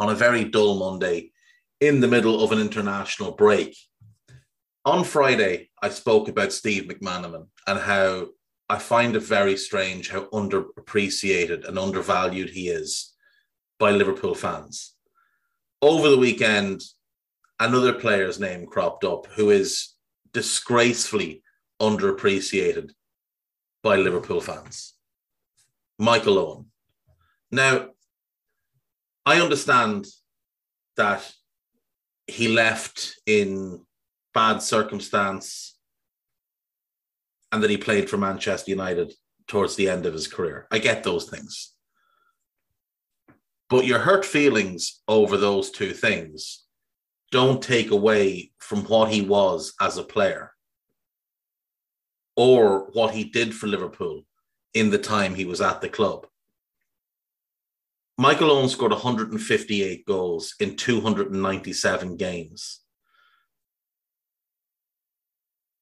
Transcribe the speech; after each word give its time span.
on 0.00 0.08
a 0.08 0.14
very 0.14 0.44
dull 0.44 0.78
Monday 0.78 1.30
in 1.78 2.00
the 2.00 2.08
middle 2.08 2.42
of 2.42 2.52
an 2.52 2.58
international 2.58 3.32
break. 3.32 3.76
On 4.86 5.04
Friday, 5.04 5.68
I 5.82 5.90
spoke 5.90 6.26
about 6.26 6.54
Steve 6.54 6.84
McManaman 6.84 7.48
and 7.66 7.78
how 7.78 8.28
I 8.70 8.78
find 8.78 9.14
it 9.14 9.20
very 9.20 9.58
strange 9.58 10.08
how 10.08 10.22
underappreciated 10.26 11.68
and 11.68 11.78
undervalued 11.78 12.48
he 12.48 12.68
is 12.68 13.14
by 13.78 13.90
Liverpool 13.90 14.34
fans. 14.34 14.94
Over 15.82 16.08
the 16.08 16.18
weekend, 16.18 16.82
another 17.58 17.92
player's 17.92 18.40
name 18.40 18.66
cropped 18.66 19.04
up 19.04 19.26
who 19.26 19.50
is 19.50 19.96
disgracefully 20.32 21.42
underappreciated 21.80 22.92
by 23.82 23.96
Liverpool 23.96 24.40
fans. 24.40 24.94
Michael 25.98 26.38
Owen. 26.38 26.66
Now, 27.50 27.89
I 29.30 29.40
understand 29.40 30.08
that 30.96 31.32
he 32.26 32.48
left 32.48 33.14
in 33.26 33.86
bad 34.34 34.60
circumstance 34.60 35.78
and 37.52 37.62
that 37.62 37.70
he 37.70 37.76
played 37.76 38.10
for 38.10 38.16
Manchester 38.16 38.72
United 38.72 39.12
towards 39.46 39.76
the 39.76 39.88
end 39.88 40.04
of 40.04 40.14
his 40.14 40.26
career. 40.26 40.66
I 40.72 40.80
get 40.80 41.04
those 41.04 41.30
things. 41.30 41.74
But 43.68 43.86
your 43.86 44.00
hurt 44.00 44.24
feelings 44.24 45.00
over 45.06 45.36
those 45.36 45.70
two 45.70 45.92
things 45.92 46.64
don't 47.30 47.62
take 47.62 47.92
away 47.92 48.50
from 48.58 48.80
what 48.86 49.12
he 49.12 49.22
was 49.22 49.74
as 49.80 49.96
a 49.96 50.02
player 50.02 50.50
or 52.34 52.90
what 52.94 53.14
he 53.14 53.22
did 53.22 53.54
for 53.54 53.68
Liverpool 53.68 54.24
in 54.74 54.90
the 54.90 54.98
time 54.98 55.36
he 55.36 55.44
was 55.44 55.60
at 55.60 55.80
the 55.80 55.88
club. 55.88 56.26
Michael 58.20 58.50
Owen 58.50 58.68
scored 58.68 58.92
158 58.92 60.04
goals 60.04 60.54
in 60.60 60.76
297 60.76 62.18
games. 62.18 62.80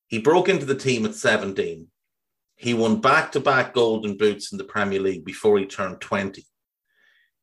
He 0.06 0.20
broke 0.20 0.48
into 0.48 0.64
the 0.64 0.76
team 0.76 1.04
at 1.04 1.16
17. 1.16 1.88
He 2.54 2.74
won 2.74 3.00
back 3.00 3.32
to 3.32 3.40
back 3.40 3.74
golden 3.74 4.16
boots 4.16 4.52
in 4.52 4.58
the 4.58 4.62
Premier 4.62 5.00
League 5.00 5.24
before 5.24 5.58
he 5.58 5.66
turned 5.66 6.00
20. 6.00 6.46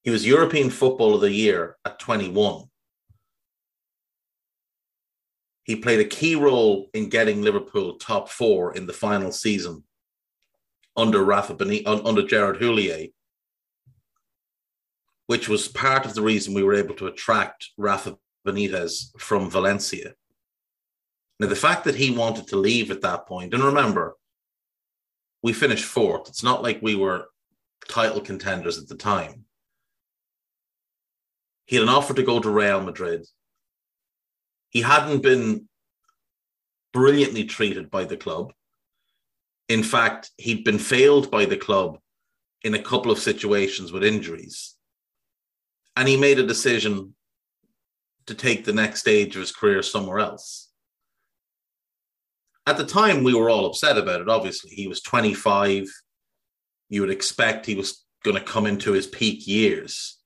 He 0.03 0.11
was 0.11 0.25
European 0.25 0.69
Football 0.69 1.15
of 1.15 1.19
the 1.19 1.33
Year 1.33 1.75
at 1.83 1.99
21. 1.99 2.63
He 5.63 5.75
played 5.75 5.99
a 5.99 6.05
key 6.05 6.35
role 6.35 6.89
in 6.93 7.09
getting 7.09 7.41
Liverpool 7.41 7.97
top 7.97 8.29
four 8.29 8.73
in 8.73 8.87
the 8.87 8.93
final 8.93 9.33
season 9.33 9.83
under 10.95 11.21
Rafa 11.21 11.53
Benitez, 11.53 12.05
under 12.05 12.25
Gerard 12.25 12.61
Houllier, 12.61 13.09
which 15.27 15.49
was 15.49 15.67
part 15.67 16.05
of 16.05 16.13
the 16.13 16.21
reason 16.21 16.53
we 16.53 16.63
were 16.63 16.75
able 16.75 16.95
to 16.95 17.07
attract 17.07 17.71
Rafa 17.77 18.17
Benitez 18.45 19.09
from 19.19 19.49
Valencia. 19.49 20.13
Now, 21.39 21.47
the 21.47 21.55
fact 21.55 21.83
that 21.85 21.95
he 21.95 22.11
wanted 22.11 22.47
to 22.47 22.57
leave 22.57 22.91
at 22.91 23.01
that 23.01 23.27
point, 23.27 23.53
and 23.53 23.63
remember, 23.63 24.15
we 25.43 25.51
finished 25.53 25.85
fourth. 25.85 26.29
It's 26.29 26.43
not 26.43 26.63
like 26.63 26.81
we 26.81 26.95
were 26.95 27.25
title 27.89 28.21
contenders 28.21 28.77
at 28.77 28.87
the 28.87 28.95
time. 28.95 29.45
He 31.65 31.75
had 31.75 31.83
an 31.83 31.89
offer 31.89 32.13
to 32.13 32.23
go 32.23 32.39
to 32.39 32.49
Real 32.49 32.81
Madrid 32.81 33.25
he 34.75 34.81
hadn't 34.81 35.23
been 35.23 35.69
brilliantly 36.91 37.45
treated 37.45 37.89
by 37.89 38.03
the 38.03 38.17
club. 38.17 38.51
In 39.69 39.83
fact, 39.83 40.31
he'd 40.37 40.65
been 40.65 40.79
failed 40.79 41.31
by 41.31 41.45
the 41.45 41.55
club 41.55 41.97
in 42.61 42.73
a 42.73 42.81
couple 42.81 43.09
of 43.09 43.17
situations 43.17 43.93
with 43.93 44.03
injuries. 44.03 44.74
And 45.95 46.07
he 46.07 46.17
made 46.17 46.39
a 46.39 46.45
decision 46.45 47.15
to 48.27 48.33
take 48.33 48.65
the 48.65 48.73
next 48.73 49.01
stage 49.01 49.35
of 49.35 49.41
his 49.41 49.51
career 49.51 49.81
somewhere 49.81 50.19
else. 50.19 50.69
At 52.67 52.77
the 52.77 52.85
time, 52.85 53.23
we 53.23 53.35
were 53.35 53.49
all 53.49 53.67
upset 53.67 53.97
about 53.97 54.21
it, 54.21 54.29
obviously. 54.29 54.71
He 54.71 54.87
was 54.87 55.01
25. 55.01 55.87
You 56.89 57.01
would 57.01 57.11
expect 57.11 57.65
he 57.65 57.75
was 57.75 58.03
going 58.23 58.35
to 58.35 58.43
come 58.43 58.65
into 58.65 58.91
his 58.91 59.05
peak 59.05 59.45
years. 59.47 60.19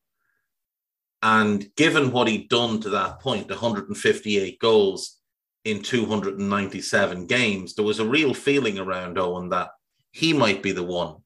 And 1.22 1.70
given 1.76 2.12
what 2.12 2.30
he'd 2.30 2.50
done 2.50 2.80
to 2.82 2.90
that 2.92 3.20
point, 3.20 3.50
158 3.50 4.60
goals 4.60 5.18
in 5.66 5.82
297 5.82 7.28
games, 7.28 7.76
there 7.76 7.84
was 7.84 8.00
a 8.00 8.06
real 8.06 8.34
feeling 8.34 8.80
around 8.80 9.20
Owen 9.20 9.50
that 9.50 9.72
he 10.12 10.32
might 10.32 10.64
be 10.64 10.72
the 10.72 10.84
one 10.84 11.18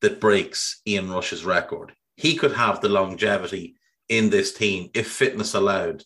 that 0.00 0.20
breaks 0.20 0.80
Ian 0.86 1.10
Rush's 1.10 1.44
record. 1.44 1.92
He 2.20 2.34
could 2.34 2.52
have 2.52 2.82
the 2.82 2.90
longevity 2.90 3.76
in 4.10 4.28
this 4.28 4.52
team 4.52 4.90
if 4.92 5.10
fitness 5.10 5.54
allowed, 5.54 6.04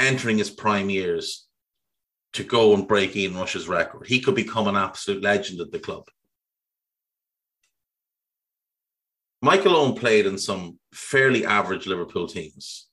entering 0.00 0.38
his 0.38 0.50
prime 0.50 0.90
years 0.90 1.46
to 2.32 2.42
go 2.42 2.74
and 2.74 2.88
break 2.88 3.14
Ian 3.14 3.36
Rush's 3.36 3.68
record. 3.68 4.08
He 4.08 4.18
could 4.18 4.34
become 4.34 4.66
an 4.66 4.74
absolute 4.74 5.22
legend 5.22 5.60
at 5.60 5.70
the 5.70 5.78
club. 5.78 6.08
Michael 9.40 9.76
Owen 9.76 9.94
played 9.94 10.26
in 10.26 10.36
some 10.36 10.80
fairly 10.92 11.46
average 11.46 11.86
Liverpool 11.86 12.26
teams. 12.26 12.88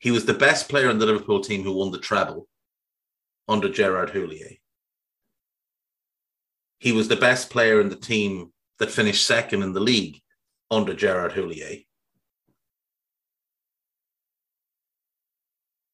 He 0.00 0.10
was 0.10 0.24
the 0.24 0.34
best 0.34 0.68
player 0.68 0.90
in 0.90 0.98
the 0.98 1.06
Liverpool 1.06 1.42
team 1.42 1.62
who 1.62 1.74
won 1.74 1.92
the 1.92 1.98
treble 1.98 2.48
under 3.46 3.68
Gerard 3.68 4.10
Houllier. 4.10 4.58
He 6.80 6.90
was 6.90 7.06
the 7.06 7.14
best 7.14 7.50
player 7.50 7.80
in 7.80 7.88
the 7.88 7.94
team 7.94 8.50
that 8.78 8.90
finished 8.90 9.26
second 9.26 9.62
in 9.62 9.72
the 9.72 9.80
league 9.80 10.20
under 10.70 10.94
Gerard 10.94 11.32
Houllier. 11.32 11.84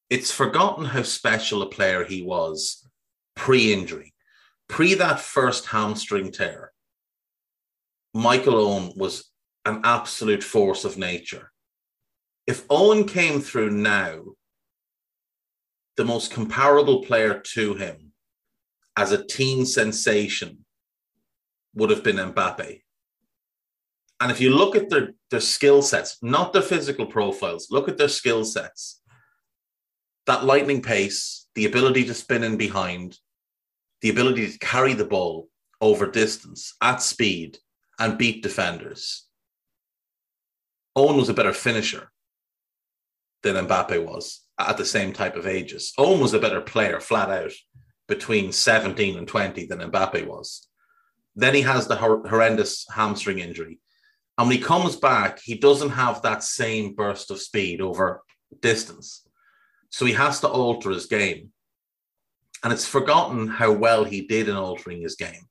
It's 0.09 0.31
forgotten 0.31 0.85
how 0.85 1.01
special 1.01 1.61
a 1.61 1.69
player 1.69 2.03
he 2.03 2.21
was 2.21 2.87
pre 3.35 3.73
injury, 3.73 4.13
pre 4.67 4.93
that 4.93 5.19
first 5.19 5.65
hamstring 5.67 6.31
tear 6.31 6.71
Michael 8.15 8.55
Owen 8.55 8.93
was 8.95 9.29
an 9.65 9.81
absolute 9.83 10.41
force 10.41 10.85
of 10.85 10.97
nature. 10.97 11.51
If 12.47 12.63
Owen 12.69 13.05
came 13.05 13.41
through 13.41 13.71
now, 13.71 14.21
the 15.97 16.05
most 16.05 16.31
comparable 16.31 17.03
player 17.03 17.41
to 17.53 17.73
him 17.73 18.13
as 18.95 19.11
a 19.11 19.25
teen 19.25 19.65
sensation 19.65 20.64
would 21.75 21.89
have 21.89 22.03
been 22.03 22.17
Mbappe. 22.17 22.81
And 24.21 24.31
if 24.31 24.39
you 24.39 24.49
look 24.49 24.75
at 24.75 24.89
their, 24.89 25.13
their 25.29 25.41
skill 25.41 25.81
sets, 25.81 26.17
not 26.21 26.53
their 26.53 26.61
physical 26.61 27.05
profiles, 27.05 27.67
look 27.69 27.89
at 27.89 27.97
their 27.97 28.07
skill 28.07 28.45
sets. 28.45 29.01
That 30.25 30.45
lightning 30.45 30.81
pace, 30.81 31.47
the 31.53 31.65
ability 31.65 32.05
to 32.05 32.13
spin 32.13 32.43
in 32.43 32.57
behind, 32.57 33.19
the 34.01 34.09
ability 34.09 34.51
to 34.51 34.59
carry 34.59 34.93
the 34.93 35.05
ball 35.05 35.49
over 35.81 36.09
distance 36.09 36.73
at 36.81 37.01
speed, 37.01 37.59
and 37.99 38.17
beat 38.17 38.43
defenders. 38.43 39.27
Owen 40.95 41.17
was 41.17 41.29
a 41.29 41.33
better 41.33 41.53
finisher 41.53 42.11
than 43.43 43.67
Mbappe 43.67 44.03
was 44.03 44.41
at 44.57 44.77
the 44.77 44.85
same 44.85 45.13
type 45.13 45.35
of 45.35 45.45
ages. 45.45 45.93
Owen 45.97 46.19
was 46.19 46.33
a 46.33 46.39
better 46.39 46.61
player, 46.61 46.99
flat 46.99 47.29
out, 47.29 47.51
between 48.07 48.51
17 48.51 49.17
and 49.17 49.27
20 49.27 49.65
than 49.65 49.79
Mbappe 49.79 50.25
was. 50.25 50.67
Then 51.35 51.53
he 51.53 51.61
has 51.61 51.87
the 51.87 51.95
hor- 51.95 52.27
horrendous 52.27 52.85
hamstring 52.93 53.39
injury. 53.39 53.79
And 54.37 54.47
when 54.47 54.57
he 54.57 54.63
comes 54.63 54.95
back, 54.95 55.39
he 55.41 55.55
doesn't 55.55 55.91
have 55.91 56.21
that 56.21 56.43
same 56.43 56.93
burst 56.93 57.31
of 57.31 57.41
speed 57.41 57.81
over 57.81 58.21
distance. 58.61 59.27
So 59.89 60.05
he 60.05 60.13
has 60.13 60.41
to 60.41 60.47
alter 60.47 60.89
his 60.91 61.05
game. 61.05 61.51
And 62.63 62.73
it's 62.73 62.87
forgotten 62.87 63.47
how 63.47 63.71
well 63.71 64.03
he 64.03 64.21
did 64.21 64.49
in 64.49 64.55
altering 64.55 65.01
his 65.01 65.15
game. 65.15 65.47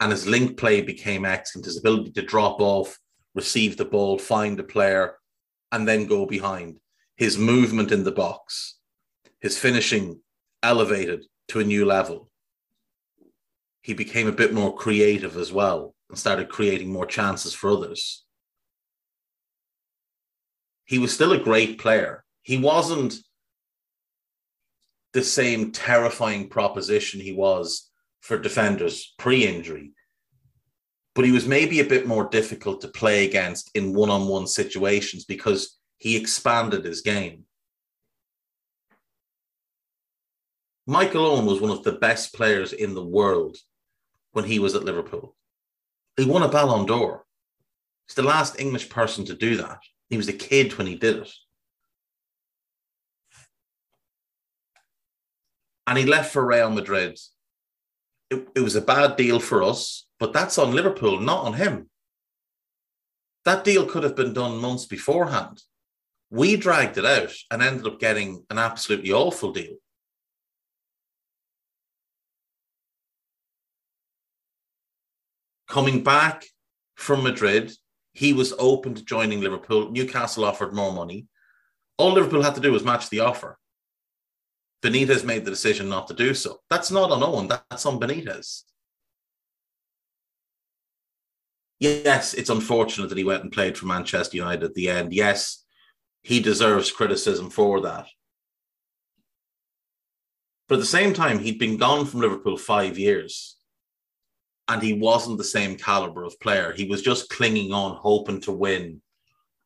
And 0.00 0.10
his 0.10 0.26
link 0.26 0.56
play 0.58 0.80
became 0.80 1.24
excellent. 1.24 1.66
His 1.66 1.78
ability 1.78 2.12
to 2.12 2.22
drop 2.22 2.60
off, 2.60 2.98
receive 3.34 3.76
the 3.76 3.84
ball, 3.84 4.18
find 4.18 4.58
a 4.58 4.64
player, 4.64 5.16
and 5.70 5.86
then 5.86 6.06
go 6.06 6.26
behind. 6.26 6.78
His 7.16 7.38
movement 7.38 7.92
in 7.92 8.02
the 8.02 8.12
box, 8.12 8.78
his 9.40 9.56
finishing 9.56 10.20
elevated 10.62 11.24
to 11.48 11.60
a 11.60 11.64
new 11.64 11.84
level. 11.84 12.30
He 13.84 13.92
became 13.92 14.26
a 14.26 14.32
bit 14.32 14.54
more 14.54 14.74
creative 14.74 15.36
as 15.36 15.52
well 15.52 15.94
and 16.08 16.18
started 16.18 16.48
creating 16.48 16.90
more 16.90 17.04
chances 17.04 17.52
for 17.52 17.68
others. 17.68 18.24
He 20.86 20.98
was 20.98 21.12
still 21.12 21.32
a 21.32 21.38
great 21.38 21.78
player. 21.78 22.24
He 22.40 22.56
wasn't 22.56 23.14
the 25.12 25.22
same 25.22 25.70
terrifying 25.70 26.48
proposition 26.48 27.20
he 27.20 27.34
was 27.34 27.90
for 28.22 28.38
defenders 28.38 29.12
pre 29.18 29.46
injury, 29.46 29.92
but 31.14 31.26
he 31.26 31.30
was 31.30 31.46
maybe 31.46 31.80
a 31.80 31.84
bit 31.84 32.06
more 32.06 32.26
difficult 32.30 32.80
to 32.80 32.88
play 32.88 33.26
against 33.26 33.70
in 33.74 33.92
one 33.92 34.08
on 34.08 34.28
one 34.28 34.46
situations 34.46 35.26
because 35.26 35.78
he 35.98 36.16
expanded 36.16 36.86
his 36.86 37.02
game. 37.02 37.44
Michael 40.86 41.26
Owen 41.26 41.44
was 41.44 41.60
one 41.60 41.70
of 41.70 41.82
the 41.82 41.92
best 41.92 42.32
players 42.32 42.72
in 42.72 42.94
the 42.94 43.04
world 43.04 43.58
when 44.34 44.44
he 44.44 44.58
was 44.58 44.74
at 44.74 44.84
Liverpool. 44.84 45.34
He 46.16 46.24
won 46.24 46.42
a 46.42 46.48
Ballon 46.48 46.86
d'Or. 46.86 47.24
He's 48.06 48.16
the 48.16 48.22
last 48.22 48.60
English 48.60 48.90
person 48.90 49.24
to 49.26 49.34
do 49.34 49.56
that. 49.56 49.78
He 50.10 50.16
was 50.16 50.28
a 50.28 50.32
kid 50.32 50.76
when 50.76 50.86
he 50.86 50.96
did 50.96 51.18
it. 51.18 51.32
And 55.86 55.96
he 55.96 56.04
left 56.04 56.32
for 56.32 56.44
Real 56.44 56.70
Madrid. 56.70 57.18
It, 58.30 58.48
it 58.56 58.60
was 58.60 58.74
a 58.74 58.80
bad 58.80 59.16
deal 59.16 59.38
for 59.38 59.62
us, 59.62 60.06
but 60.18 60.32
that's 60.32 60.58
on 60.58 60.74
Liverpool, 60.74 61.20
not 61.20 61.44
on 61.44 61.54
him. 61.54 61.88
That 63.44 63.64
deal 63.64 63.86
could 63.86 64.02
have 64.02 64.16
been 64.16 64.32
done 64.32 64.58
months 64.58 64.86
beforehand. 64.86 65.62
We 66.30 66.56
dragged 66.56 66.98
it 66.98 67.04
out 67.04 67.32
and 67.50 67.62
ended 67.62 67.86
up 67.86 68.00
getting 68.00 68.44
an 68.50 68.58
absolutely 68.58 69.12
awful 69.12 69.52
deal. 69.52 69.76
Coming 75.74 76.04
back 76.04 76.46
from 76.94 77.24
Madrid, 77.24 77.72
he 78.12 78.32
was 78.32 78.54
open 78.60 78.94
to 78.94 79.04
joining 79.04 79.40
Liverpool. 79.40 79.90
Newcastle 79.90 80.44
offered 80.44 80.72
more 80.72 80.92
money. 80.92 81.26
All 81.98 82.12
Liverpool 82.12 82.44
had 82.44 82.54
to 82.54 82.60
do 82.60 82.70
was 82.70 82.84
match 82.84 83.10
the 83.10 83.18
offer. 83.18 83.58
Benitez 84.84 85.24
made 85.24 85.44
the 85.44 85.50
decision 85.50 85.88
not 85.88 86.06
to 86.06 86.14
do 86.14 86.32
so. 86.32 86.60
That's 86.70 86.92
not 86.92 87.10
on 87.10 87.24
Owen, 87.24 87.48
that's 87.48 87.86
on 87.86 87.98
Benitez. 87.98 88.62
Yes, 91.80 92.34
it's 92.34 92.50
unfortunate 92.50 93.08
that 93.08 93.18
he 93.18 93.24
went 93.24 93.42
and 93.42 93.50
played 93.50 93.76
for 93.76 93.86
Manchester 93.86 94.36
United 94.36 94.62
at 94.62 94.74
the 94.74 94.88
end. 94.88 95.12
Yes, 95.12 95.64
he 96.22 96.38
deserves 96.38 96.92
criticism 96.92 97.50
for 97.50 97.80
that. 97.80 98.06
But 100.68 100.76
at 100.76 100.82
the 100.82 100.86
same 100.86 101.12
time, 101.14 101.40
he'd 101.40 101.58
been 101.58 101.78
gone 101.78 102.06
from 102.06 102.20
Liverpool 102.20 102.58
five 102.58 102.96
years 102.96 103.56
and 104.68 104.82
he 104.82 104.94
wasn't 104.94 105.38
the 105.38 105.44
same 105.44 105.76
caliber 105.76 106.24
of 106.24 106.40
player. 106.40 106.72
He 106.72 106.86
was 106.86 107.02
just 107.02 107.28
clinging 107.28 107.72
on, 107.72 107.96
hoping 107.96 108.40
to 108.42 108.52
win 108.52 109.02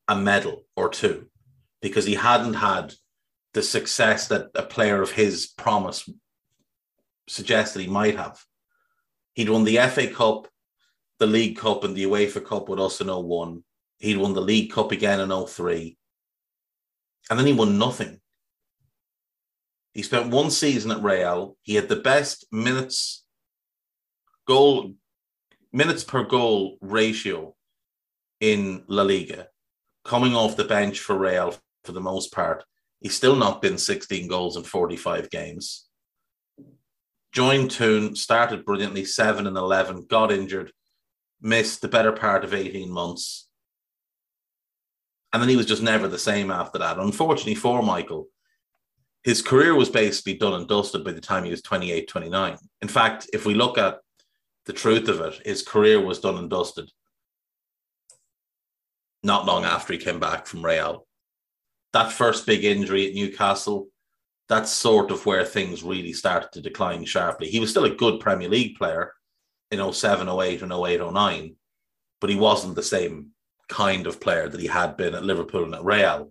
a 0.08 0.16
medal 0.16 0.64
or 0.76 0.88
two 0.88 1.28
because 1.80 2.04
he 2.04 2.14
hadn't 2.14 2.54
had 2.54 2.94
the 3.54 3.62
success 3.62 4.28
that 4.28 4.48
a 4.54 4.62
player 4.62 5.00
of 5.00 5.12
his 5.12 5.46
promise 5.46 6.08
suggested 7.28 7.80
he 7.80 7.88
might 7.88 8.16
have. 8.16 8.42
He'd 9.34 9.50
won 9.50 9.64
the 9.64 9.76
FA 9.88 10.08
Cup, 10.08 10.48
the 11.18 11.26
League 11.26 11.56
Cup, 11.56 11.84
and 11.84 11.94
the 11.94 12.04
UEFA 12.04 12.44
Cup 12.44 12.68
with 12.68 12.80
us 12.80 13.00
in 13.00 13.06
01. 13.06 13.62
He'd 13.98 14.16
won 14.16 14.34
the 14.34 14.40
League 14.40 14.72
Cup 14.72 14.90
again 14.90 15.20
in 15.20 15.46
03. 15.46 15.96
And 17.30 17.38
then 17.38 17.46
he 17.46 17.52
won 17.52 17.78
nothing. 17.78 18.20
He 19.92 20.02
spent 20.02 20.30
one 20.30 20.50
season 20.50 20.90
at 20.90 21.02
Real. 21.02 21.56
He 21.62 21.74
had 21.74 21.88
the 21.88 21.96
best 21.96 22.46
minutes 22.50 23.24
goal 24.48 24.94
minutes 25.72 26.02
per 26.02 26.24
goal 26.24 26.78
ratio 26.80 27.54
in 28.40 28.82
La 28.88 29.02
Liga, 29.02 29.48
coming 30.04 30.34
off 30.34 30.56
the 30.56 30.64
bench 30.64 31.00
for 31.00 31.16
Real 31.16 31.54
for 31.84 31.92
the 31.92 32.00
most 32.00 32.32
part. 32.32 32.64
He's 33.00 33.14
still 33.14 33.36
not 33.36 33.60
been 33.60 33.76
16 33.76 34.26
goals 34.26 34.56
in 34.56 34.64
45 34.64 35.30
games. 35.30 35.86
Joined 37.30 37.70
Toon, 37.70 38.16
started 38.16 38.64
brilliantly, 38.64 39.04
7 39.04 39.46
and 39.46 39.56
11, 39.56 40.06
got 40.08 40.32
injured, 40.32 40.72
missed 41.42 41.82
the 41.82 41.88
better 41.88 42.10
part 42.10 42.42
of 42.42 42.54
18 42.54 42.90
months. 42.90 43.48
And 45.32 45.42
then 45.42 45.50
he 45.50 45.56
was 45.56 45.66
just 45.66 45.82
never 45.82 46.08
the 46.08 46.18
same 46.18 46.50
after 46.50 46.78
that. 46.78 46.98
Unfortunately 46.98 47.54
for 47.54 47.82
Michael, 47.82 48.28
his 49.22 49.42
career 49.42 49.74
was 49.74 49.90
basically 49.90 50.34
done 50.34 50.54
and 50.54 50.66
dusted 50.66 51.04
by 51.04 51.12
the 51.12 51.20
time 51.20 51.44
he 51.44 51.50
was 51.50 51.60
28, 51.60 52.08
29. 52.08 52.56
In 52.80 52.88
fact, 52.88 53.28
if 53.34 53.44
we 53.44 53.52
look 53.52 53.76
at 53.76 53.98
the 54.68 54.74
truth 54.74 55.08
of 55.08 55.22
it, 55.22 55.40
his 55.46 55.62
career 55.62 55.98
was 55.98 56.20
done 56.20 56.36
and 56.36 56.50
dusted. 56.50 56.90
Not 59.22 59.46
long 59.46 59.64
after 59.64 59.94
he 59.94 59.98
came 59.98 60.20
back 60.20 60.46
from 60.46 60.62
Real. 60.62 61.06
That 61.94 62.12
first 62.12 62.44
big 62.44 62.64
injury 62.64 63.08
at 63.08 63.14
Newcastle, 63.14 63.88
that's 64.46 64.70
sort 64.70 65.10
of 65.10 65.24
where 65.24 65.46
things 65.46 65.82
really 65.82 66.12
started 66.12 66.52
to 66.52 66.60
decline 66.60 67.06
sharply. 67.06 67.48
He 67.48 67.60
was 67.60 67.70
still 67.70 67.86
a 67.86 67.94
good 67.94 68.20
Premier 68.20 68.50
League 68.50 68.76
player 68.76 69.14
in 69.70 69.92
07, 69.92 70.28
08, 70.28 70.60
and 70.60 70.72
08, 70.72 71.12
09, 71.12 71.56
but 72.20 72.28
he 72.28 72.36
wasn't 72.36 72.74
the 72.74 72.82
same 72.82 73.30
kind 73.70 74.06
of 74.06 74.20
player 74.20 74.50
that 74.50 74.60
he 74.60 74.66
had 74.66 74.98
been 74.98 75.14
at 75.14 75.24
Liverpool 75.24 75.64
and 75.64 75.74
at 75.74 75.84
Real. 75.84 76.30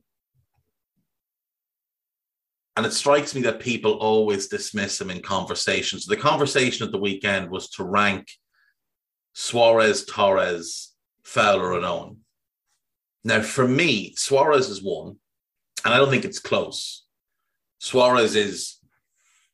And 2.77 2.85
it 2.85 2.93
strikes 2.93 3.33
me 3.33 3.41
that 3.41 3.59
people 3.59 3.93
always 3.93 4.49
dismiss 4.49 5.01
him 5.01 5.09
in 5.09 5.23
conversations. 5.23 6.05
The 6.05 6.15
conversation 6.15 6.85
at 6.85 6.91
the 6.91 6.99
weekend 6.99 7.49
was 7.49 7.71
to 7.71 7.83
rank 7.83 8.27
Suarez, 9.33 10.05
Torres, 10.05 10.93
Fowler, 11.23 11.73
and 11.73 11.83
Owen. 11.83 12.17
Now, 13.23 13.41
for 13.41 13.67
me, 13.67 14.13
Suarez 14.15 14.69
is 14.69 14.83
one, 14.83 15.15
and 15.83 15.91
I 15.91 15.97
don't 15.97 16.11
think 16.11 16.23
it's 16.23 16.37
close. 16.37 17.07
Suarez 17.79 18.35
is 18.35 18.77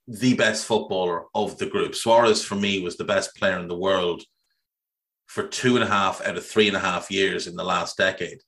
the 0.06 0.34
best 0.34 0.66
footballer 0.66 1.24
of 1.34 1.58
the 1.58 1.68
group. 1.68 1.96
Suarez, 1.96 2.44
for 2.44 2.56
me, 2.56 2.82
was 2.82 2.98
the 2.98 3.06
best 3.06 3.38
player 3.38 3.58
in 3.58 3.70
the 3.70 3.78
world 3.78 4.24
for 5.28 5.48
two 5.48 5.76
and 5.76 5.84
a 5.84 5.88
half 5.88 6.22
out 6.26 6.36
of 6.36 6.46
three 6.46 6.68
and 6.68 6.76
a 6.76 6.82
half 6.82 7.10
years 7.10 7.48
in 7.48 7.56
the 7.56 7.64
last 7.64 7.96
decade. 7.96 8.40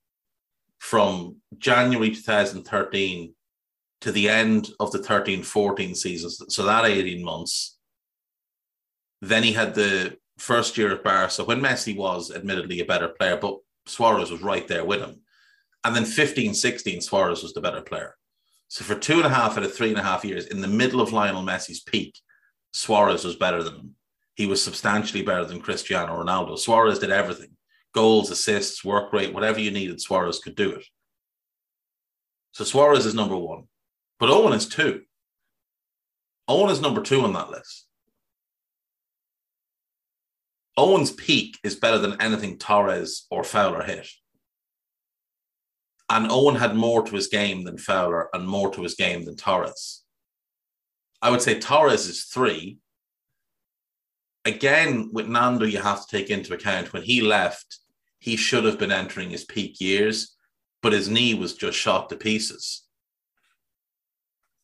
From 0.79 1.38
January 1.59 2.11
2013 2.11 3.34
to 4.05 4.12
the 4.12 4.29
end 4.29 4.69
of 4.79 4.91
the 4.91 5.00
13 5.00 5.41
14 5.41 5.95
seasons. 5.95 6.39
So 6.50 6.62
that 6.62 6.85
18 6.85 7.25
months. 7.25 7.79
Then 9.19 9.41
he 9.41 9.51
had 9.51 9.74
the 9.74 10.19
first 10.38 10.77
year 10.77 10.91
at 10.91 11.03
Barca 11.03 11.43
when 11.43 11.59
Messi 11.59 11.97
was 11.97 12.29
admittedly 12.29 12.81
a 12.81 12.85
better 12.85 13.07
player, 13.07 13.35
but 13.35 13.57
Suarez 13.88 14.29
was 14.29 14.43
right 14.43 14.67
there 14.67 14.85
with 14.85 15.00
him. 15.00 15.21
And 15.83 15.95
then 15.95 16.05
15 16.05 16.53
16, 16.53 17.01
Suarez 17.01 17.41
was 17.41 17.53
the 17.53 17.62
better 17.62 17.81
player. 17.81 18.15
So 18.67 18.83
for 18.83 18.93
two 18.93 19.15
and 19.15 19.25
a 19.25 19.29
half 19.29 19.57
out 19.57 19.63
of 19.63 19.74
three 19.74 19.89
and 19.89 19.97
a 19.97 20.03
half 20.03 20.24
years, 20.24 20.45
in 20.45 20.62
the 20.62 20.67
middle 20.67 21.01
of 21.01 21.12
Lionel 21.12 21.41
Messi's 21.41 21.79
peak, 21.79 22.15
Suarez 22.74 23.25
was 23.25 23.35
better 23.35 23.63
than 23.63 23.74
him. 23.74 23.95
He 24.35 24.45
was 24.45 24.63
substantially 24.63 25.24
better 25.24 25.45
than 25.45 25.62
Cristiano 25.62 26.24
Ronaldo. 26.24 26.59
Suarez 26.59 27.00
did 27.00 27.09
everything 27.09 27.57
goals, 27.91 28.29
assists, 28.29 28.85
work 28.85 29.12
rate, 29.13 29.33
whatever 29.33 29.59
you 29.59 29.71
needed, 29.71 30.00
Suarez 30.00 30.38
could 30.38 30.55
do 30.55 30.74
it. 30.74 30.85
So 32.51 32.63
Suarez 32.63 33.07
is 33.07 33.15
number 33.15 33.38
one. 33.38 33.63
But 34.19 34.29
Owen 34.29 34.53
is 34.53 34.67
two. 34.67 35.01
Owen 36.48 36.72
is 36.72 36.81
number 36.81 37.01
two 37.01 37.22
on 37.22 37.34
that 37.34 37.50
list. 37.50 37.88
Owen's 40.77 41.12
peak 41.12 41.57
is 41.63 41.75
better 41.75 41.98
than 41.98 42.22
anything 42.22 42.57
Torres 42.57 43.25
or 43.29 43.43
Fowler 43.43 43.84
hit. 43.84 44.07
And 46.10 46.27
Owen 46.29 46.55
had 46.55 46.75
more 46.75 47.03
to 47.03 47.15
his 47.15 47.27
game 47.27 47.63
than 47.63 47.77
Fowler 47.77 48.29
and 48.34 48.48
more 48.48 48.72
to 48.72 48.84
his 48.84 48.95
game 48.95 49.25
than 49.25 49.36
Torres. 49.36 50.03
I 51.22 51.31
would 51.31 51.41
say 51.41 51.60
Torres 51.60 52.07
is 52.07 52.25
three. 52.25 52.77
Again, 54.43 55.10
with 55.12 55.27
Nando, 55.27 55.65
you 55.65 55.81
have 55.81 56.05
to 56.05 56.17
take 56.17 56.29
into 56.29 56.53
account 56.53 56.93
when 56.93 57.01
he 57.01 57.22
left, 57.22 57.79
he 58.19 58.36
should 58.36 58.65
have 58.65 58.77
been 58.77 58.91
entering 58.91 59.31
his 59.31 59.43
peak 59.43 59.81
years, 59.81 60.36
but 60.84 60.93
his 60.93 61.10
knee 61.10 61.34
was 61.34 61.55
just 61.55 61.77
shot 61.77 62.10
to 62.10 62.15
pieces 62.15 62.84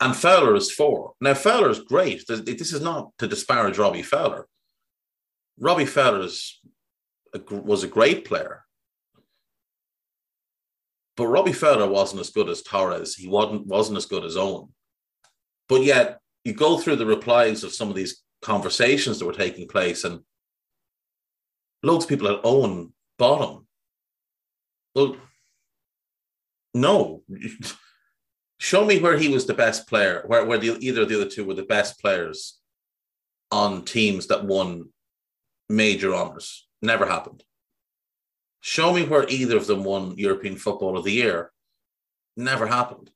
and 0.02 0.16
Fowler 0.16 0.56
is 0.56 0.72
four. 0.72 1.14
Now 1.22 1.36
Fowler 1.36 1.70
is 1.70 1.80
great. 1.80 2.26
This 2.28 2.74
is 2.74 2.82
not 2.82 3.12
to 3.20 3.28
disparage 3.28 3.78
Robbie 3.78 4.02
Fowler. 4.02 4.48
Robbie 5.60 5.86
Fowler 5.86 6.28
was 7.52 7.84
a 7.84 7.88
great 7.88 8.26
player, 8.26 8.66
But 11.16 11.28
Robbie 11.28 11.54
Fowler 11.54 11.88
wasn't 11.88 12.22
as 12.22 12.32
good 12.32 12.50
as 12.50 12.64
Torres. 12.64 13.16
He 13.16 13.28
wasn't 13.28 13.68
wasn't 13.68 13.98
as 13.98 14.08
good 14.08 14.26
as 14.26 14.36
Owen. 14.36 14.70
But 15.70 15.84
yet 15.84 16.20
you 16.44 16.54
go 16.54 16.80
through 16.80 16.96
the 16.96 17.06
replies 17.06 17.64
of 17.64 17.74
some 17.74 17.90
of 17.90 17.96
these 17.96 18.24
conversations 18.42 19.20
that 19.20 19.26
were 19.26 19.34
taking 19.34 19.68
place, 19.68 20.04
and 20.04 20.22
loads 21.84 22.06
of 22.06 22.10
people 22.10 22.28
had 22.28 22.40
Owen 22.44 22.92
bottom. 23.20 23.68
Well, 24.96 25.16
no. 26.74 27.24
Show 28.62 28.86
me 28.86 29.00
where 29.00 29.18
he 29.18 29.28
was 29.28 29.48
the 29.48 29.56
best 29.56 29.88
player, 29.88 30.24
where, 30.28 30.46
where 30.46 30.60
the, 30.60 30.78
either 30.80 31.02
of 31.02 31.10
the 31.10 31.20
other 31.20 31.30
two 31.30 31.44
were 31.44 31.56
the 31.56 31.64
best 31.64 32.00
players 32.00 32.60
on 33.50 33.84
teams 33.86 34.28
that 34.28 34.46
won 34.46 34.90
major 35.68 36.14
honors. 36.14 36.68
Never 36.80 37.08
happened. 37.08 37.44
Show 38.60 38.94
me 38.94 39.04
where 39.04 39.28
either 39.28 39.58
of 39.58 39.66
them 39.66 39.84
won 39.84 40.16
European 40.16 40.58
Football 40.58 40.96
of 40.96 41.06
the 41.06 41.12
Year. 41.12 41.52
Never 42.38 42.68
happened. 42.68 43.10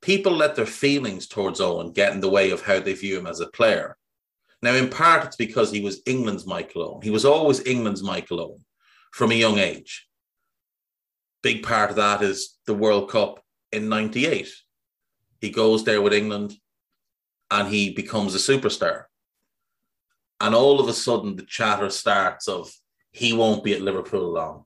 People 0.00 0.32
let 0.32 0.54
their 0.54 0.64
feelings 0.64 1.26
towards 1.26 1.60
Owen 1.60 1.90
get 1.90 2.12
in 2.12 2.20
the 2.20 2.30
way 2.30 2.52
of 2.52 2.62
how 2.62 2.78
they 2.78 2.92
view 2.92 3.18
him 3.18 3.26
as 3.26 3.40
a 3.40 3.48
player. 3.48 3.96
Now, 4.62 4.74
in 4.74 4.90
part, 4.90 5.24
it's 5.24 5.34
because 5.34 5.72
he 5.72 5.80
was 5.80 6.02
England's 6.06 6.46
Michael 6.46 6.84
Owen. 6.84 7.02
He 7.02 7.10
was 7.10 7.24
always 7.24 7.66
England's 7.66 8.04
Michael 8.04 8.40
Owen 8.40 8.64
from 9.10 9.32
a 9.32 9.34
young 9.34 9.58
age. 9.58 10.06
Big 11.42 11.62
part 11.62 11.90
of 11.90 11.96
that 11.96 12.22
is 12.22 12.58
the 12.66 12.74
World 12.74 13.10
Cup 13.10 13.42
in 13.72 13.88
98. 13.88 14.48
He 15.40 15.50
goes 15.50 15.84
there 15.84 16.02
with 16.02 16.12
England 16.12 16.54
and 17.50 17.68
he 17.68 17.92
becomes 17.92 18.34
a 18.34 18.38
superstar. 18.38 19.04
And 20.40 20.54
all 20.54 20.80
of 20.80 20.88
a 20.88 20.92
sudden, 20.92 21.36
the 21.36 21.44
chatter 21.44 21.90
starts 21.90 22.48
of 22.48 22.70
he 23.12 23.32
won't 23.32 23.64
be 23.64 23.74
at 23.74 23.82
Liverpool 23.82 24.32
long. 24.32 24.64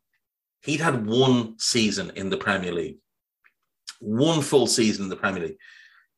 He'd 0.62 0.81
had 0.81 1.07
one 1.07 1.59
season 1.59 2.12
in 2.14 2.31
the 2.31 2.37
Premier 2.37 2.73
League, 2.73 2.99
one 4.00 4.40
full 4.40 4.66
season 4.66 5.04
in 5.04 5.11
the 5.11 5.16
Premier 5.16 5.49
League. 5.49 5.59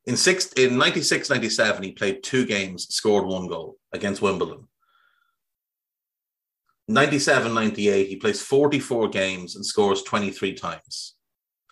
In 0.05 0.17
six 0.17 0.53
in 0.53 0.79
96, 0.79 1.31
97, 1.31 1.83
he 1.83 1.93
played 1.93 2.23
two 2.23 2.47
games, 2.47 2.87
scored 2.95 3.27
one 3.27 3.49
goal 3.49 3.77
against 3.93 4.23
Wimbledon. 4.23 4.69
97, 6.89 7.53
98, 7.53 8.09
he 8.09 8.17
plays 8.17 8.43
44 8.43 9.09
games 9.09 9.57
and 9.57 9.67
scores 9.67 10.03
23 10.03 10.55
times. 10.55 11.15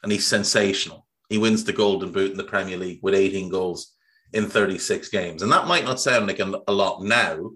And 0.02 0.10
he's 0.10 0.26
sensational. 0.26 1.06
He 1.28 1.38
wins 1.38 1.64
the 1.64 1.72
Golden 1.72 2.12
Boot 2.12 2.32
in 2.32 2.36
the 2.36 2.44
Premier 2.44 2.76
League 2.76 3.00
with 3.02 3.14
18 3.14 3.48
goals 3.48 3.94
in 4.32 4.48
36 4.48 5.08
games. 5.08 5.42
And 5.42 5.52
that 5.52 5.66
might 5.66 5.84
not 5.84 6.00
sound 6.00 6.26
like 6.26 6.40
a, 6.40 6.72
lot 6.72 7.02
now, 7.02 7.52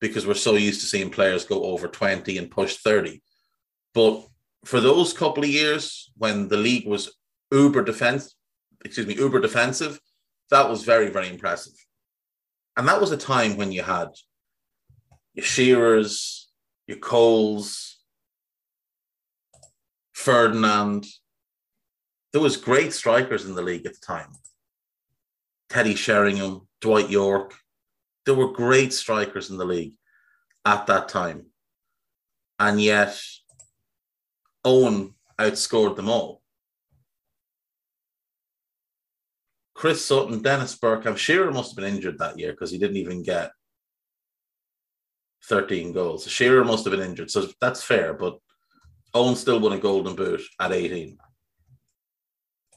because 0.00 0.26
we're 0.26 0.34
so 0.34 0.56
used 0.56 0.80
to 0.80 0.86
seeing 0.86 1.10
players 1.10 1.44
go 1.44 1.64
over 1.64 1.88
20 1.88 2.36
and 2.36 2.50
push 2.50 2.76
30. 2.76 3.22
But 3.94 4.26
for 4.64 4.80
those 4.80 5.12
couple 5.12 5.44
of 5.44 5.50
years 5.50 6.10
when 6.16 6.48
the 6.48 6.56
league 6.56 6.86
was 6.86 7.14
uber 7.52 7.82
defense, 7.82 8.34
excuse 8.84 9.06
me, 9.06 9.14
uber 9.14 9.40
defensive, 9.40 10.00
that 10.50 10.68
was 10.68 10.82
very, 10.82 11.08
very 11.08 11.28
impressive. 11.28 11.74
And 12.76 12.88
that 12.88 13.00
was 13.00 13.12
a 13.12 13.16
time 13.16 13.56
when 13.56 13.72
you 13.72 13.82
had 13.82 14.08
your 15.34 15.44
Shearers, 15.44 16.43
your 16.86 16.98
Coles, 16.98 17.98
Ferdinand. 20.12 21.06
There 22.32 22.42
was 22.42 22.56
great 22.56 22.92
strikers 22.92 23.44
in 23.46 23.54
the 23.54 23.62
league 23.62 23.86
at 23.86 23.94
the 23.94 24.06
time. 24.06 24.30
Teddy 25.68 25.94
Sheringham, 25.94 26.68
Dwight 26.80 27.10
Yorke. 27.10 27.54
there 28.26 28.34
were 28.34 28.52
great 28.52 28.92
strikers 28.92 29.50
in 29.50 29.58
the 29.58 29.64
league 29.64 29.94
at 30.64 30.86
that 30.86 31.08
time. 31.08 31.46
And 32.58 32.80
yet, 32.80 33.20
Owen 34.64 35.14
outscored 35.38 35.96
them 35.96 36.08
all. 36.08 36.40
Chris 39.74 40.04
Sutton, 40.04 40.40
Dennis 40.40 40.78
Bergkamp, 40.78 41.18
Shearer 41.18 41.50
must 41.50 41.72
have 41.72 41.84
been 41.84 41.94
injured 41.94 42.18
that 42.18 42.38
year 42.38 42.52
because 42.52 42.70
he 42.70 42.78
didn't 42.78 42.96
even 42.96 43.22
get 43.22 43.50
13 45.48 45.92
goals. 45.92 46.26
Shearer 46.26 46.64
must 46.64 46.84
have 46.84 46.92
been 46.92 47.08
injured, 47.08 47.30
so 47.30 47.48
that's 47.60 47.82
fair. 47.82 48.14
But 48.14 48.38
Owen 49.12 49.36
still 49.36 49.60
won 49.60 49.72
a 49.72 49.78
Golden 49.78 50.16
Boot 50.16 50.40
at 50.60 50.72
18. 50.72 51.18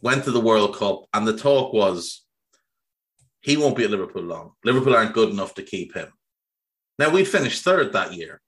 Went 0.02 0.24
to 0.26 0.32
the 0.32 0.40
World 0.40 0.76
Cup, 0.76 1.06
and 1.14 1.28
the 1.28 1.38
talk 1.38 1.74
was 1.74 2.26
he 3.42 3.58
won't 3.58 3.78
be 3.78 3.86
at 3.86 3.92
Liverpool 3.92 4.24
long. 4.24 4.52
Liverpool 4.64 4.96
aren't 4.96 5.14
good 5.14 5.30
enough 5.30 5.54
to 5.56 5.64
keep 5.64 5.94
him. 5.94 6.12
Now, 7.00 7.10
we 7.10 7.24
finished 7.24 7.64
third 7.64 7.94
that 7.94 8.14
year. 8.14 8.42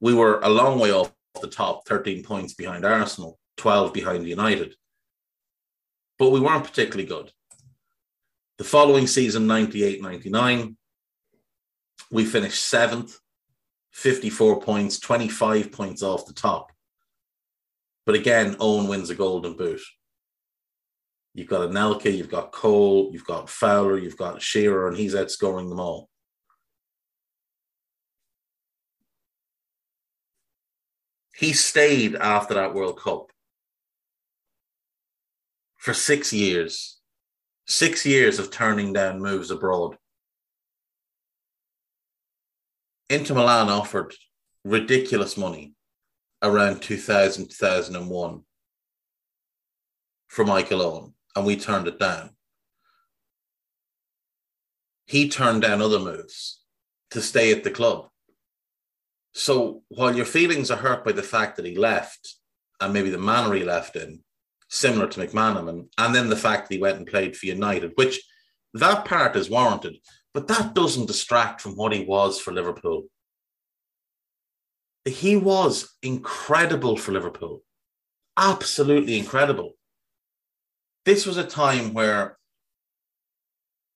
We 0.00 0.14
were 0.14 0.40
a 0.40 0.48
long 0.48 0.78
way 0.78 0.92
off 0.92 1.12
the 1.40 1.48
top, 1.48 1.86
13 1.86 2.22
points 2.22 2.54
behind 2.54 2.84
Arsenal, 2.84 3.38
12 3.56 3.92
behind 3.92 4.26
United. 4.26 4.76
But 6.18 6.30
we 6.30 6.40
weren't 6.40 6.64
particularly 6.64 7.06
good. 7.06 7.32
The 8.58 8.64
following 8.64 9.06
season, 9.06 9.46
98 9.46 10.02
99, 10.02 10.77
we 12.10 12.24
finished 12.24 12.64
seventh, 12.64 13.18
54 13.92 14.60
points, 14.60 14.98
25 14.98 15.72
points 15.72 16.02
off 16.02 16.26
the 16.26 16.32
top. 16.32 16.72
But 18.06 18.14
again, 18.14 18.56
Owen 18.60 18.88
wins 18.88 19.10
a 19.10 19.14
golden 19.14 19.56
boot. 19.56 19.80
You've 21.34 21.48
got 21.48 21.68
Anelka, 21.68 22.14
you've 22.16 22.30
got 22.30 22.52
Cole, 22.52 23.10
you've 23.12 23.26
got 23.26 23.50
Fowler, 23.50 23.98
you've 23.98 24.16
got 24.16 24.42
Shearer, 24.42 24.88
and 24.88 24.96
he's 24.96 25.14
outscoring 25.14 25.68
them 25.68 25.78
all. 25.78 26.08
He 31.36 31.52
stayed 31.52 32.16
after 32.16 32.54
that 32.54 32.74
World 32.74 32.98
Cup 32.98 33.30
for 35.76 35.94
six 35.94 36.32
years. 36.32 36.98
Six 37.66 38.04
years 38.04 38.38
of 38.40 38.50
turning 38.50 38.92
down 38.92 39.20
moves 39.20 39.50
abroad. 39.50 39.96
Inter 43.10 43.34
Milan 43.34 43.68
offered 43.68 44.14
ridiculous 44.64 45.36
money 45.36 45.74
around 46.42 46.82
2000, 46.82 47.48
2001 47.48 48.42
for 50.28 50.44
Michael 50.44 50.82
Owen 50.82 51.14
and 51.34 51.46
we 51.46 51.56
turned 51.56 51.88
it 51.88 51.98
down. 51.98 52.30
He 55.06 55.28
turned 55.28 55.62
down 55.62 55.80
other 55.80 55.98
moves 55.98 56.60
to 57.12 57.22
stay 57.22 57.50
at 57.50 57.64
the 57.64 57.70
club. 57.70 58.08
So 59.32 59.82
while 59.88 60.14
your 60.14 60.26
feelings 60.26 60.70
are 60.70 60.76
hurt 60.76 61.04
by 61.04 61.12
the 61.12 61.22
fact 61.22 61.56
that 61.56 61.64
he 61.64 61.76
left 61.76 62.34
and 62.80 62.92
maybe 62.92 63.08
the 63.08 63.18
manner 63.18 63.54
he 63.54 63.64
left 63.64 63.96
in, 63.96 64.20
similar 64.68 65.06
to 65.06 65.20
McManaman, 65.20 65.88
and 65.96 66.14
then 66.14 66.28
the 66.28 66.36
fact 66.36 66.68
that 66.68 66.74
he 66.74 66.80
went 66.80 66.98
and 66.98 67.06
played 67.06 67.36
for 67.36 67.46
United, 67.46 67.92
which 67.94 68.20
that 68.74 69.06
part 69.06 69.34
is 69.34 69.48
warranted, 69.48 69.96
but 70.38 70.48
that 70.48 70.74
doesn't 70.74 71.06
distract 71.06 71.60
from 71.60 71.76
what 71.76 71.92
he 71.92 72.04
was 72.04 72.38
for 72.40 72.52
Liverpool. 72.52 73.04
He 75.04 75.36
was 75.36 75.96
incredible 76.02 76.96
for 76.96 77.12
Liverpool, 77.12 77.62
absolutely 78.36 79.18
incredible 79.18 79.72
this 81.08 81.24
was 81.24 81.38
a 81.38 81.44
time 81.44 81.94
where 81.94 82.36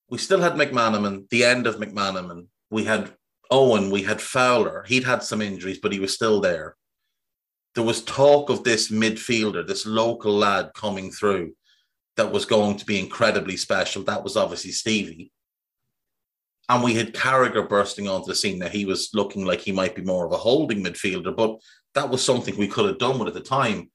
we 0.08 0.16
still 0.16 0.40
had 0.40 0.54
McManaman, 0.54 1.28
the 1.28 1.44
end 1.44 1.66
of 1.66 1.76
McManaman. 1.76 2.46
We 2.70 2.84
had 2.84 3.12
Owen, 3.50 3.90
we 3.90 4.02
had 4.02 4.18
Fowler. 4.18 4.82
He'd 4.88 5.04
had 5.04 5.22
some 5.22 5.42
injuries, 5.42 5.78
but 5.78 5.92
he 5.92 6.00
was 6.00 6.14
still 6.14 6.40
there. 6.40 6.74
There 7.74 7.84
was 7.84 8.02
talk 8.02 8.48
of 8.48 8.64
this 8.64 8.90
midfielder, 8.90 9.66
this 9.66 9.84
local 9.84 10.32
lad 10.32 10.70
coming 10.74 11.10
through 11.10 11.52
that 12.16 12.32
was 12.32 12.46
going 12.46 12.78
to 12.78 12.86
be 12.86 12.98
incredibly 12.98 13.58
special. 13.58 14.02
That 14.04 14.24
was 14.24 14.38
obviously 14.38 14.72
Stevie. 14.72 15.30
And 16.72 16.82
we 16.82 16.94
had 16.94 17.12
Carragher 17.12 17.68
bursting 17.68 18.08
onto 18.08 18.28
the 18.28 18.34
scene. 18.34 18.58
Now 18.58 18.68
he 18.68 18.86
was 18.86 19.10
looking 19.12 19.44
like 19.44 19.60
he 19.60 19.72
might 19.72 19.94
be 19.94 20.00
more 20.00 20.24
of 20.24 20.32
a 20.32 20.38
holding 20.38 20.82
midfielder, 20.82 21.36
but 21.36 21.58
that 21.92 22.08
was 22.08 22.24
something 22.24 22.56
we 22.56 22.66
could 22.66 22.86
have 22.86 22.96
done 22.96 23.18
with 23.18 23.28
at 23.28 23.34
the 23.34 23.42
time. 23.42 23.90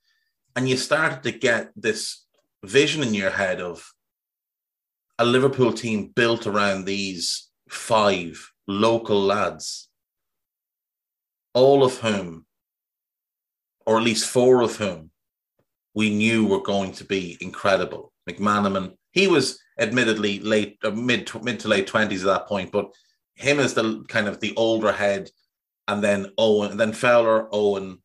And 0.56 0.70
you 0.70 0.78
started 0.78 1.24
to 1.24 1.32
get 1.32 1.72
this 1.76 2.28
vision 2.64 3.02
in 3.02 3.16
your 3.16 3.32
head 3.32 3.62
of 3.62 3.92
a 5.18 5.26
Liverpool 5.26 5.74
team 5.74 6.12
built 6.16 6.46
around 6.46 6.86
these 6.86 7.50
five 7.68 8.52
local 8.68 9.24
lads, 9.24 9.90
all 11.56 11.84
of 11.84 11.98
whom, 11.98 12.46
or 13.88 13.98
at 13.98 14.04
least 14.04 14.30
four 14.30 14.62
of 14.62 14.76
whom, 14.76 15.10
we 15.96 16.14
knew 16.14 16.46
were 16.46 16.62
going 16.62 16.92
to 16.92 17.06
be 17.06 17.40
incredible. 17.42 18.14
McManaman, 18.30 18.94
he 19.14 19.26
was 19.26 19.60
admittedly 19.80 20.40
late, 20.40 20.78
uh, 20.84 20.92
mid 20.92 21.30
mid 21.44 21.60
to 21.62 21.68
late 21.68 21.88
twenties 21.88 22.24
at 22.26 22.28
that 22.28 22.48
point, 22.48 22.72
but 22.72 22.92
him 23.36 23.60
as 23.60 23.74
the 23.74 24.04
kind 24.08 24.28
of 24.28 24.40
the 24.40 24.56
older 24.56 24.92
head, 24.92 25.30
and 25.88 26.04
then 26.04 26.32
Owen, 26.38 26.72
and 26.72 26.80
then 26.80 26.94
Fowler, 26.94 27.48
Owen, 27.52 28.00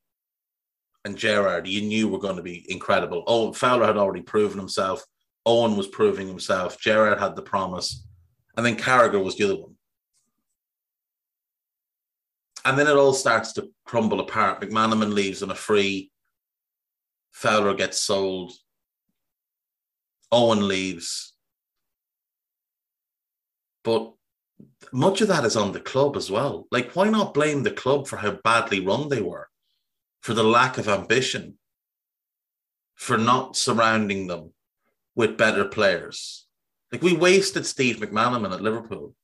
and 1.05 1.17
Gerrard, 1.17 1.67
you 1.67 1.83
knew 1.83 2.09
were 2.09 2.19
going 2.19 2.37
to 2.37 2.43
be 2.43 2.65
incredible. 2.69 3.25
Oh, 3.27 3.53
Fowler 3.53 3.87
had 3.87 3.97
already 3.97 4.23
proven 4.23 4.59
himself. 4.59 5.05
Owen 5.45 5.77
was 5.77 5.89
proving 5.89 6.29
himself. 6.29 6.79
Gerrard 6.79 7.19
had 7.19 7.35
the 7.35 7.43
promise. 7.43 8.07
And 8.57 8.65
then 8.65 8.77
Carragher 8.77 9.23
was 9.23 9.37
the 9.37 9.45
other 9.45 9.57
one. 9.57 9.75
And 12.65 12.79
then 12.79 12.87
it 12.87 12.97
all 12.97 13.15
starts 13.15 13.53
to 13.55 13.69
crumble 13.85 14.21
apart. 14.21 14.61
McManaman 14.61 15.13
leaves 15.13 15.43
on 15.43 15.51
a 15.51 15.55
free. 15.57 16.13
Fowler 17.33 17.75
gets 17.75 17.99
sold. 17.99 18.53
Owen 20.31 20.69
leaves. 20.69 21.35
But 23.85 24.13
much 24.93 25.21
of 25.21 25.29
that 25.29 25.45
is 25.45 25.57
on 25.57 25.73
the 25.73 25.81
club 25.81 26.17
as 26.17 26.31
well. 26.31 26.67
Like, 26.71 26.93
why 26.93 27.09
not 27.09 27.35
blame 27.35 27.63
the 27.63 27.71
club 27.71 28.07
for 28.07 28.17
how 28.17 28.33
badly 28.45 28.81
run 28.81 29.09
they 29.09 29.21
were, 29.21 29.49
for 30.21 30.35
the 30.35 30.45
lack 30.45 30.79
of 30.79 30.89
ambition, 30.89 31.59
for 32.95 33.19
not 33.19 33.57
surrounding 33.57 34.27
them 34.27 34.53
with 35.15 35.39
better 35.39 35.65
players? 35.65 36.47
Like, 36.91 37.03
we 37.03 37.17
wasted 37.17 37.67
Steve 37.67 37.97
McManaman 37.97 38.53
at 38.53 38.63
Liverpool, 38.63 39.15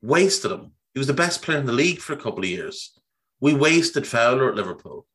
wasted 0.00 0.50
him. 0.50 0.72
He 0.94 0.98
was 0.98 1.06
the 1.06 1.14
best 1.14 1.42
player 1.42 1.58
in 1.58 1.66
the 1.66 1.72
league 1.72 2.00
for 2.00 2.12
a 2.12 2.16
couple 2.18 2.40
of 2.40 2.50
years. 2.50 2.98
We 3.40 3.54
wasted 3.54 4.06
Fowler 4.06 4.48
at 4.48 4.56
Liverpool. 4.56 5.06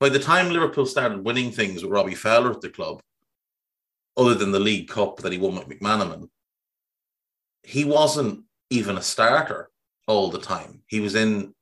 By 0.00 0.08
the 0.08 0.18
time 0.18 0.50
Liverpool 0.50 0.86
started 0.86 1.24
winning 1.24 1.50
things 1.50 1.82
with 1.82 1.92
Robbie 1.92 2.14
Fowler 2.14 2.50
at 2.50 2.60
the 2.60 2.68
club, 2.68 3.00
other 4.16 4.34
than 4.34 4.52
the 4.52 4.60
League 4.60 4.88
Cup 4.88 5.18
that 5.18 5.32
he 5.32 5.38
won 5.38 5.56
with 5.56 5.68
McManaman, 5.68 6.28
he 7.64 7.84
wasn't 7.84 8.44
even 8.70 8.96
a 8.96 9.02
starter 9.02 9.70
all 10.06 10.30
the 10.30 10.38
time. 10.38 10.82
He 10.86 11.00
was 11.00 11.14
in 11.14 11.54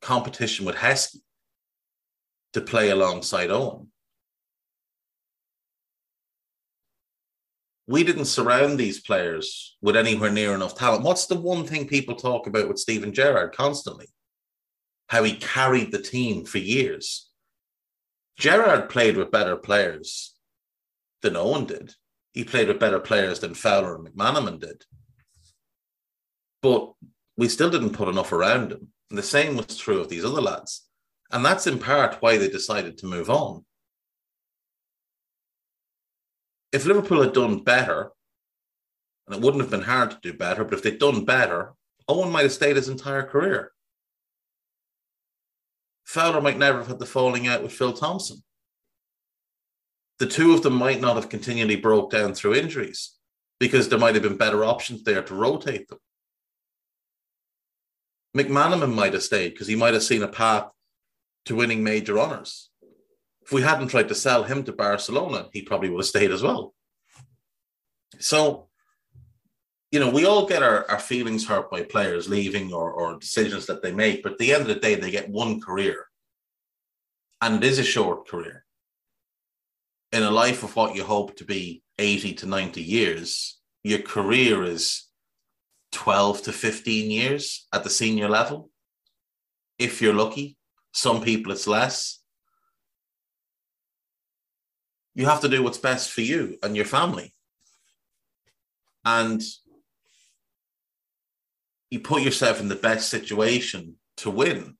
competition 0.00 0.66
with 0.66 0.74
Heskey 0.74 1.20
to 2.52 2.60
play 2.60 2.90
alongside 2.90 3.50
Owen. 3.50 3.88
We 7.86 8.02
didn't 8.02 8.24
surround 8.24 8.78
these 8.78 9.00
players 9.00 9.76
with 9.82 9.96
anywhere 9.96 10.32
near 10.32 10.54
enough 10.54 10.74
talent. 10.74 11.04
What's 11.04 11.26
the 11.26 11.38
one 11.38 11.64
thing 11.64 11.86
people 11.86 12.16
talk 12.16 12.46
about 12.46 12.66
with 12.66 12.78
Steven 12.78 13.12
Gerrard 13.12 13.54
constantly? 13.54 14.06
How 15.08 15.22
he 15.22 15.36
carried 15.36 15.92
the 15.92 16.00
team 16.00 16.44
for 16.44 16.58
years. 16.58 17.28
Gerrard 18.38 18.88
played 18.88 19.16
with 19.16 19.30
better 19.30 19.56
players 19.56 20.34
than 21.20 21.36
Owen 21.36 21.66
did. 21.66 21.92
He 22.32 22.42
played 22.42 22.68
with 22.68 22.80
better 22.80 22.98
players 22.98 23.38
than 23.40 23.54
Fowler 23.54 23.96
and 23.96 24.08
McManaman 24.08 24.60
did 24.60 24.84
but 26.64 26.94
we 27.36 27.46
still 27.46 27.68
didn't 27.68 27.92
put 27.92 28.08
enough 28.08 28.32
around 28.32 28.72
him. 28.72 28.88
And 29.10 29.18
the 29.18 29.22
same 29.22 29.54
was 29.54 29.76
true 29.76 30.00
of 30.00 30.08
these 30.08 30.24
other 30.24 30.40
lads. 30.40 30.88
And 31.30 31.44
that's 31.44 31.66
in 31.66 31.78
part 31.78 32.22
why 32.22 32.38
they 32.38 32.48
decided 32.48 32.96
to 32.98 33.06
move 33.06 33.28
on. 33.28 33.66
If 36.72 36.86
Liverpool 36.86 37.22
had 37.22 37.34
done 37.34 37.62
better, 37.62 38.12
and 39.26 39.36
it 39.36 39.42
wouldn't 39.42 39.60
have 39.60 39.70
been 39.70 39.82
hard 39.82 40.12
to 40.12 40.18
do 40.22 40.32
better, 40.32 40.64
but 40.64 40.72
if 40.72 40.82
they'd 40.82 40.98
done 40.98 41.26
better, 41.26 41.74
Owen 42.08 42.32
might 42.32 42.44
have 42.44 42.52
stayed 42.52 42.76
his 42.76 42.88
entire 42.88 43.24
career. 43.24 43.72
Fowler 46.06 46.40
might 46.40 46.58
never 46.58 46.78
have 46.78 46.86
had 46.86 46.98
the 46.98 47.04
falling 47.04 47.46
out 47.46 47.62
with 47.62 47.72
Phil 47.74 47.92
Thompson. 47.92 48.42
The 50.18 50.26
two 50.26 50.54
of 50.54 50.62
them 50.62 50.76
might 50.76 51.02
not 51.02 51.16
have 51.16 51.28
continually 51.28 51.76
broke 51.76 52.10
down 52.10 52.32
through 52.32 52.54
injuries 52.54 53.18
because 53.60 53.90
there 53.90 53.98
might 53.98 54.14
have 54.14 54.22
been 54.22 54.38
better 54.38 54.64
options 54.64 55.02
there 55.02 55.22
to 55.22 55.34
rotate 55.34 55.88
them. 55.88 55.98
McManaman 58.36 58.92
might 58.92 59.12
have 59.12 59.22
stayed 59.22 59.50
because 59.50 59.68
he 59.68 59.76
might 59.76 59.94
have 59.94 60.02
seen 60.02 60.22
a 60.22 60.28
path 60.28 60.70
to 61.46 61.54
winning 61.54 61.84
major 61.84 62.18
honours. 62.18 62.70
If 63.42 63.52
we 63.52 63.62
hadn't 63.62 63.88
tried 63.88 64.08
to 64.08 64.14
sell 64.14 64.42
him 64.42 64.64
to 64.64 64.72
Barcelona, 64.72 65.48
he 65.52 65.62
probably 65.62 65.90
would 65.90 66.00
have 66.00 66.06
stayed 66.06 66.30
as 66.30 66.42
well. 66.42 66.74
So, 68.18 68.68
you 69.90 70.00
know, 70.00 70.10
we 70.10 70.24
all 70.24 70.46
get 70.46 70.62
our, 70.62 70.90
our 70.90 70.98
feelings 70.98 71.46
hurt 71.46 71.70
by 71.70 71.82
players 71.82 72.28
leaving 72.28 72.72
or, 72.72 72.90
or 72.90 73.18
decisions 73.18 73.66
that 73.66 73.82
they 73.82 73.92
make, 73.92 74.22
but 74.22 74.32
at 74.32 74.38
the 74.38 74.52
end 74.52 74.62
of 74.62 74.68
the 74.68 74.74
day, 74.76 74.94
they 74.94 75.10
get 75.10 75.28
one 75.28 75.60
career. 75.60 76.06
And 77.40 77.62
it 77.62 77.68
is 77.68 77.78
a 77.78 77.84
short 77.84 78.26
career. 78.26 78.64
In 80.12 80.22
a 80.22 80.30
life 80.30 80.62
of 80.62 80.74
what 80.74 80.94
you 80.94 81.04
hope 81.04 81.36
to 81.36 81.44
be 81.44 81.82
80 81.98 82.34
to 82.34 82.46
90 82.46 82.82
years, 82.82 83.58
your 83.82 84.00
career 84.00 84.64
is 84.64 85.08
12 85.94 86.42
to 86.42 86.52
15 86.52 87.10
years 87.10 87.66
at 87.72 87.84
the 87.84 87.90
senior 87.90 88.28
level. 88.28 88.70
If 89.78 90.02
you're 90.02 90.12
lucky, 90.12 90.56
some 90.92 91.22
people 91.22 91.52
it's 91.52 91.66
less. 91.66 92.20
You 95.14 95.26
have 95.26 95.40
to 95.40 95.48
do 95.48 95.62
what's 95.62 95.78
best 95.78 96.10
for 96.10 96.20
you 96.20 96.58
and 96.62 96.76
your 96.76 96.84
family. 96.84 97.32
And 99.04 99.40
you 101.90 102.00
put 102.00 102.22
yourself 102.22 102.60
in 102.60 102.68
the 102.68 102.74
best 102.74 103.08
situation 103.08 103.96
to 104.18 104.30
win. 104.30 104.76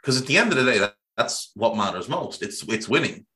Because 0.00 0.20
at 0.20 0.26
the 0.26 0.38
end 0.38 0.50
of 0.50 0.58
the 0.58 0.64
day, 0.64 0.78
that, 0.78 0.94
that's 1.16 1.52
what 1.54 1.76
matters 1.76 2.08
most. 2.08 2.42
It's 2.42 2.62
it's 2.64 2.88
winning 2.88 3.26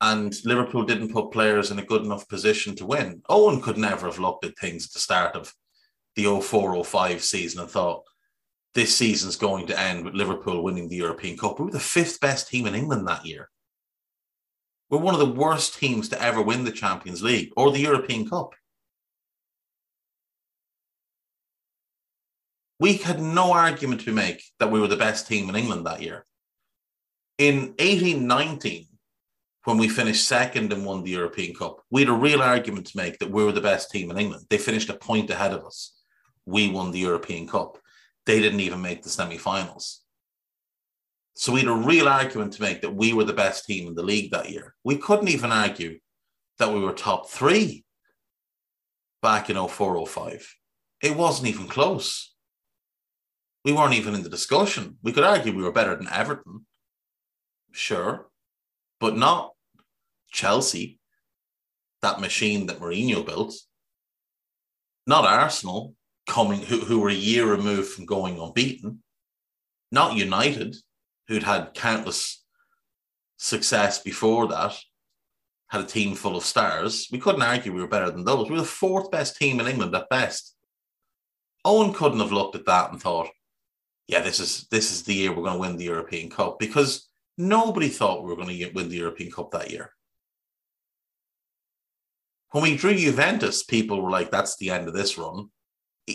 and 0.00 0.34
Liverpool 0.44 0.84
didn't 0.84 1.12
put 1.12 1.32
players 1.32 1.70
in 1.70 1.78
a 1.78 1.84
good 1.84 2.04
enough 2.04 2.28
position 2.28 2.76
to 2.76 2.86
win. 2.86 3.22
Owen 3.28 3.60
could 3.62 3.78
never 3.78 4.06
have 4.06 4.18
looked 4.18 4.44
at 4.44 4.58
things 4.58 4.86
at 4.86 4.92
the 4.92 4.98
start 4.98 5.34
of 5.34 5.52
the 6.16 6.40
04 6.40 6.84
05 6.84 7.22
season 7.22 7.60
and 7.60 7.70
thought, 7.70 8.02
this 8.74 8.94
season's 8.94 9.36
going 9.36 9.66
to 9.66 9.78
end 9.78 10.04
with 10.04 10.14
Liverpool 10.14 10.62
winning 10.62 10.88
the 10.88 10.96
European 10.96 11.38
Cup. 11.38 11.58
We 11.58 11.64
were 11.64 11.70
the 11.70 11.80
fifth 11.80 12.20
best 12.20 12.48
team 12.48 12.66
in 12.66 12.74
England 12.74 13.08
that 13.08 13.24
year. 13.24 13.48
We're 14.90 14.98
one 14.98 15.14
of 15.14 15.20
the 15.20 15.40
worst 15.40 15.78
teams 15.78 16.10
to 16.10 16.22
ever 16.22 16.42
win 16.42 16.64
the 16.64 16.70
Champions 16.70 17.22
League 17.22 17.52
or 17.56 17.72
the 17.72 17.80
European 17.80 18.28
Cup. 18.28 18.52
We 22.78 22.98
had 22.98 23.20
no 23.20 23.52
argument 23.54 24.02
to 24.02 24.12
make 24.12 24.42
that 24.58 24.70
we 24.70 24.78
were 24.78 24.88
the 24.88 24.96
best 24.96 25.26
team 25.26 25.48
in 25.48 25.56
England 25.56 25.86
that 25.86 26.02
year. 26.02 26.26
In 27.38 27.74
1819, 27.78 28.86
when 29.66 29.78
we 29.78 29.88
finished 29.88 30.28
second 30.28 30.72
and 30.72 30.86
won 30.86 31.02
the 31.02 31.10
European 31.10 31.52
Cup. 31.52 31.82
We 31.90 32.02
had 32.02 32.08
a 32.08 32.12
real 32.12 32.40
argument 32.40 32.86
to 32.86 32.96
make 32.96 33.18
that 33.18 33.32
we 33.32 33.42
were 33.42 33.50
the 33.50 33.60
best 33.60 33.90
team 33.90 34.12
in 34.12 34.16
England. 34.16 34.46
They 34.48 34.58
finished 34.58 34.90
a 34.90 34.94
point 34.94 35.28
ahead 35.28 35.52
of 35.52 35.64
us. 35.64 35.92
We 36.46 36.70
won 36.70 36.92
the 36.92 37.00
European 37.00 37.48
Cup. 37.48 37.76
They 38.26 38.40
didn't 38.40 38.60
even 38.60 38.80
make 38.80 39.02
the 39.02 39.08
semi 39.08 39.38
finals. 39.38 40.02
So 41.34 41.52
we 41.52 41.60
had 41.60 41.68
a 41.68 41.74
real 41.74 42.06
argument 42.06 42.52
to 42.52 42.62
make 42.62 42.80
that 42.82 42.94
we 42.94 43.12
were 43.12 43.24
the 43.24 43.32
best 43.32 43.64
team 43.64 43.88
in 43.88 43.96
the 43.96 44.04
league 44.04 44.30
that 44.30 44.50
year. 44.50 44.72
We 44.84 44.98
couldn't 44.98 45.28
even 45.28 45.50
argue 45.50 45.98
that 46.60 46.72
we 46.72 46.78
were 46.78 46.92
top 46.92 47.28
three 47.28 47.84
back 49.20 49.50
in 49.50 49.56
04 49.56 50.06
05. 50.06 50.54
It 51.02 51.16
wasn't 51.16 51.48
even 51.48 51.66
close. 51.66 52.32
We 53.64 53.72
weren't 53.72 53.94
even 53.94 54.14
in 54.14 54.22
the 54.22 54.30
discussion. 54.30 54.98
We 55.02 55.10
could 55.10 55.24
argue 55.24 55.52
we 55.52 55.64
were 55.64 55.72
better 55.72 55.96
than 55.96 56.08
Everton, 56.08 56.66
sure, 57.72 58.28
but 59.00 59.16
not 59.16 59.54
Chelsea, 60.36 61.00
that 62.02 62.20
machine 62.20 62.66
that 62.66 62.78
Mourinho 62.78 63.24
built, 63.24 63.54
not 65.06 65.24
Arsenal, 65.24 65.94
coming 66.28 66.60
who, 66.60 66.80
who 66.80 67.00
were 67.00 67.08
a 67.08 67.14
year 67.14 67.46
removed 67.46 67.88
from 67.88 68.04
going 68.04 68.38
unbeaten, 68.38 69.02
not 69.90 70.16
United, 70.16 70.76
who'd 71.28 71.42
had 71.42 71.74
countless 71.74 72.44
success 73.38 74.02
before 74.02 74.46
that, 74.48 74.76
had 75.68 75.80
a 75.80 75.84
team 75.84 76.14
full 76.14 76.36
of 76.36 76.44
stars. 76.44 77.08
We 77.10 77.18
couldn't 77.18 77.42
argue 77.42 77.72
we 77.72 77.80
were 77.80 77.88
better 77.88 78.10
than 78.10 78.24
those. 78.24 78.48
We 78.48 78.56
were 78.56 78.60
the 78.60 78.66
fourth 78.66 79.10
best 79.10 79.36
team 79.36 79.58
in 79.58 79.66
England 79.66 79.94
at 79.94 80.08
best. 80.10 80.54
Owen 81.64 81.92
couldn't 81.92 82.20
have 82.20 82.32
looked 82.32 82.54
at 82.54 82.66
that 82.66 82.92
and 82.92 83.00
thought, 83.00 83.28
yeah, 84.06 84.20
this 84.20 84.38
is 84.38 84.68
this 84.70 84.92
is 84.92 85.02
the 85.02 85.14
year 85.14 85.30
we're 85.32 85.42
going 85.42 85.54
to 85.54 85.58
win 85.58 85.76
the 85.76 85.84
European 85.84 86.30
Cup 86.30 86.60
because 86.60 87.08
nobody 87.36 87.88
thought 87.88 88.22
we 88.22 88.28
were 88.28 88.36
going 88.36 88.56
to 88.56 88.70
win 88.72 88.88
the 88.88 88.96
European 88.96 89.32
Cup 89.32 89.50
that 89.50 89.70
year. 89.70 89.90
When 92.52 92.62
we 92.62 92.76
drew 92.76 92.94
Juventus, 92.94 93.62
people 93.62 94.00
were 94.00 94.10
like, 94.10 94.30
that's 94.30 94.56
the 94.56 94.70
end 94.70 94.88
of 94.88 94.94
this 94.94 95.18
run. 95.18 95.50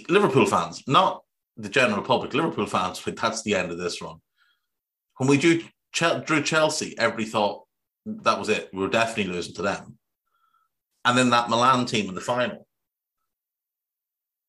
Liverpool 0.09 0.45
fans, 0.45 0.83
not 0.87 1.21
the 1.57 1.69
general 1.69 2.01
public, 2.01 2.33
Liverpool 2.33 2.65
fans, 2.65 3.05
like, 3.05 3.17
that's 3.17 3.43
the 3.43 3.55
end 3.55 3.71
of 3.71 3.77
this 3.77 4.01
run. 4.01 4.17
When 5.17 5.29
we 5.29 5.37
drew, 5.37 5.61
drew 6.25 6.41
Chelsea, 6.41 6.97
everybody 6.97 7.25
thought 7.25 7.65
that 8.05 8.39
was 8.39 8.49
it. 8.49 8.69
We 8.73 8.79
were 8.79 8.89
definitely 8.89 9.33
losing 9.33 9.53
to 9.55 9.61
them. 9.61 9.97
And 11.03 11.17
then 11.17 11.29
that 11.31 11.49
Milan 11.49 11.85
team 11.85 12.09
in 12.09 12.15
the 12.15 12.21
final. 12.21 12.67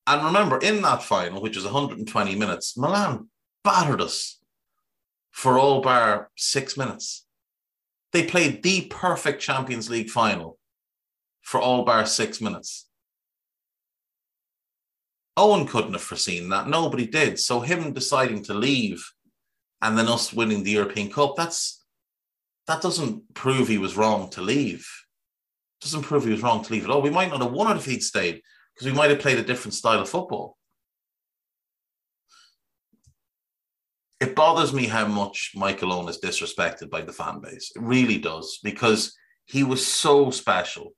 And 0.06 0.24
remember, 0.24 0.58
in 0.58 0.82
that 0.82 1.02
final, 1.02 1.42
which 1.42 1.56
was 1.56 1.64
120 1.64 2.34
minutes, 2.36 2.76
Milan 2.76 3.28
battered 3.64 4.00
us 4.00 4.40
for 5.30 5.58
all 5.58 5.80
bar 5.80 6.30
six 6.36 6.76
minutes. 6.76 7.26
They 8.12 8.24
played 8.24 8.62
the 8.62 8.82
perfect 8.82 9.40
Champions 9.40 9.88
League 9.88 10.10
final 10.10 10.58
for 11.42 11.60
all 11.60 11.84
bar 11.84 12.06
six 12.06 12.40
minutes. 12.40 12.88
Owen 15.36 15.66
couldn't 15.66 15.92
have 15.92 16.02
foreseen 16.02 16.48
that. 16.50 16.68
Nobody 16.68 17.06
did. 17.06 17.38
So 17.38 17.60
him 17.60 17.92
deciding 17.92 18.44
to 18.44 18.54
leave 18.54 19.04
and 19.80 19.96
then 19.96 20.08
us 20.08 20.32
winning 20.32 20.62
the 20.62 20.72
European 20.72 21.10
Cup, 21.10 21.34
that's 21.36 21.82
that 22.66 22.82
doesn't 22.82 23.34
prove 23.34 23.66
he 23.66 23.78
was 23.78 23.96
wrong 23.96 24.30
to 24.30 24.40
leave. 24.40 24.86
Doesn't 25.80 26.02
prove 26.02 26.24
he 26.24 26.30
was 26.30 26.42
wrong 26.42 26.62
to 26.62 26.72
leave 26.72 26.84
at 26.84 26.90
all. 26.90 27.02
We 27.02 27.10
might 27.10 27.30
not 27.30 27.42
have 27.42 27.52
won 27.52 27.74
it 27.74 27.78
if 27.78 27.86
he'd 27.86 28.02
stayed 28.02 28.40
because 28.74 28.86
we 28.86 28.96
might 28.96 29.10
have 29.10 29.18
played 29.18 29.38
a 29.38 29.42
different 29.42 29.74
style 29.74 30.00
of 30.00 30.08
football. 30.08 30.56
it 34.22 34.36
bothers 34.36 34.72
me 34.72 34.86
how 34.86 35.04
much 35.04 35.50
Michael 35.56 35.92
Owen 35.92 36.08
is 36.08 36.20
disrespected 36.20 36.88
by 36.88 37.00
the 37.00 37.12
fan 37.12 37.40
base. 37.40 37.72
It 37.74 37.82
really 37.82 38.18
does 38.18 38.60
because 38.62 39.16
he 39.46 39.64
was 39.64 39.84
so 39.84 40.30
special. 40.30 40.92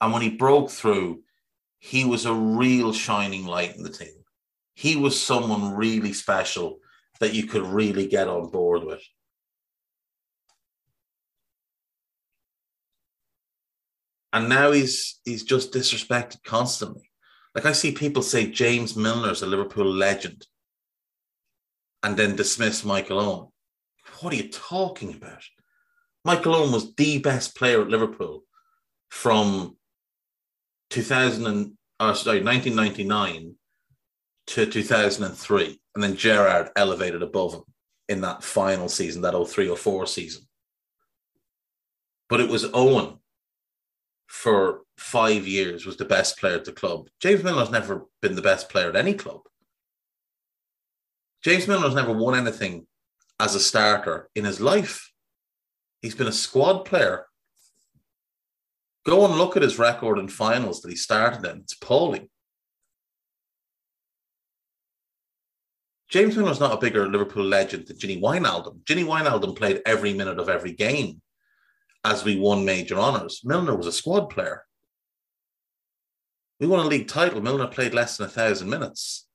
And 0.00 0.12
when 0.12 0.22
he 0.22 0.30
broke 0.30 0.70
through, 0.70 1.22
he 1.78 2.04
was 2.04 2.26
a 2.26 2.34
real 2.34 2.92
shining 2.92 3.46
light 3.46 3.76
in 3.76 3.82
the 3.82 3.90
team. 3.90 4.24
He 4.74 4.96
was 4.96 5.20
someone 5.20 5.74
really 5.74 6.12
special 6.12 6.78
that 7.20 7.34
you 7.34 7.46
could 7.46 7.62
really 7.62 8.06
get 8.06 8.28
on 8.28 8.50
board 8.50 8.84
with. 8.84 9.02
And 14.32 14.48
now 14.48 14.72
he's 14.72 15.20
he's 15.24 15.42
just 15.42 15.72
disrespected 15.72 16.44
constantly. 16.44 17.10
Like 17.54 17.64
I 17.66 17.72
see 17.72 17.92
people 17.92 18.22
say 18.22 18.50
James 18.50 18.94
Milner's 18.94 19.42
a 19.42 19.46
Liverpool 19.46 19.90
legend 19.90 20.46
and 22.02 22.16
then 22.16 22.36
dismiss 22.36 22.84
Michael 22.84 23.20
Owen. 23.20 23.48
What 24.20 24.32
are 24.32 24.36
you 24.36 24.48
talking 24.48 25.14
about? 25.14 25.42
Michael 26.24 26.54
Owen 26.54 26.72
was 26.72 26.94
the 26.94 27.18
best 27.18 27.56
player 27.56 27.80
at 27.80 27.88
Liverpool 27.88 28.44
from 29.08 29.77
2000 30.90 31.46
and, 31.46 31.72
uh, 32.00 32.14
sorry, 32.14 32.42
1999 32.42 33.54
to 34.48 34.66
2003. 34.66 35.80
And 35.94 36.02
then 36.02 36.16
Gerrard 36.16 36.70
elevated 36.76 37.22
above 37.22 37.54
him 37.54 37.62
in 38.08 38.20
that 38.22 38.42
final 38.42 38.88
season, 38.88 39.22
that 39.22 39.34
03 39.34 39.68
or 39.68 39.76
04 39.76 40.06
season. 40.06 40.42
But 42.28 42.40
it 42.40 42.48
was 42.48 42.66
Owen 42.72 43.18
for 44.26 44.82
five 44.98 45.46
years 45.46 45.86
was 45.86 45.96
the 45.96 46.04
best 46.04 46.38
player 46.38 46.54
at 46.54 46.64
the 46.64 46.72
club. 46.72 47.08
James 47.20 47.42
Milner's 47.42 47.70
never 47.70 48.06
been 48.20 48.34
the 48.34 48.42
best 48.42 48.68
player 48.68 48.88
at 48.88 48.96
any 48.96 49.14
club. 49.14 49.40
James 51.42 51.66
Milner's 51.66 51.94
never 51.94 52.12
won 52.12 52.34
anything 52.38 52.86
as 53.40 53.54
a 53.54 53.60
starter 53.60 54.28
in 54.34 54.44
his 54.44 54.60
life. 54.60 55.12
He's 56.02 56.14
been 56.14 56.26
a 56.26 56.32
squad 56.32 56.84
player. 56.84 57.26
Go 59.08 59.24
and 59.24 59.36
look 59.36 59.56
at 59.56 59.62
his 59.62 59.78
record 59.78 60.18
in 60.18 60.28
finals 60.28 60.82
that 60.82 60.90
he 60.90 60.96
started 60.96 61.48
in. 61.50 61.60
It's 61.60 61.72
appalling. 61.80 62.28
James 66.10 66.36
Milner's 66.36 66.60
not 66.60 66.74
a 66.74 66.78
bigger 66.78 67.08
Liverpool 67.08 67.44
legend 67.44 67.86
than 67.86 67.96
Gini 67.96 68.20
Wijnaldum. 68.20 68.82
Gini 68.84 69.04
Wijnaldum 69.04 69.56
played 69.56 69.80
every 69.86 70.12
minute 70.12 70.38
of 70.38 70.50
every 70.50 70.72
game 70.72 71.22
as 72.04 72.22
we 72.22 72.38
won 72.38 72.66
major 72.66 72.98
honours. 72.98 73.40
Milner 73.44 73.74
was 73.74 73.86
a 73.86 73.92
squad 73.92 74.28
player. 74.28 74.64
We 76.60 76.66
won 76.66 76.84
a 76.84 76.88
league 76.88 77.08
title. 77.08 77.40
Milner 77.40 77.66
played 77.68 77.94
less 77.94 78.18
than 78.18 78.26
a 78.26 78.30
thousand 78.30 78.68
minutes 78.68 79.28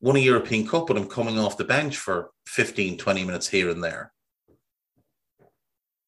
won 0.00 0.14
a 0.14 0.20
European 0.20 0.66
Cup 0.66 0.88
with 0.88 0.98
him 0.98 1.08
coming 1.08 1.38
off 1.38 1.56
the 1.56 1.64
bench 1.64 1.96
for 1.96 2.30
15, 2.46 2.98
20 2.98 3.24
minutes 3.24 3.48
here 3.48 3.70
and 3.70 3.82
there. 3.82 4.12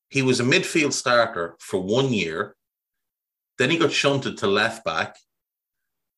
He 0.09 0.23
was 0.23 0.41
a 0.41 0.45
midfield 0.45 0.93
starter 0.93 1.57
for 1.61 1.81
one 1.81 2.13
year. 2.13 2.57
Then 3.61 3.69
he 3.69 3.77
got 3.77 3.93
shunted 3.93 4.39
to 4.39 4.47
left 4.47 4.87
back 4.87 5.17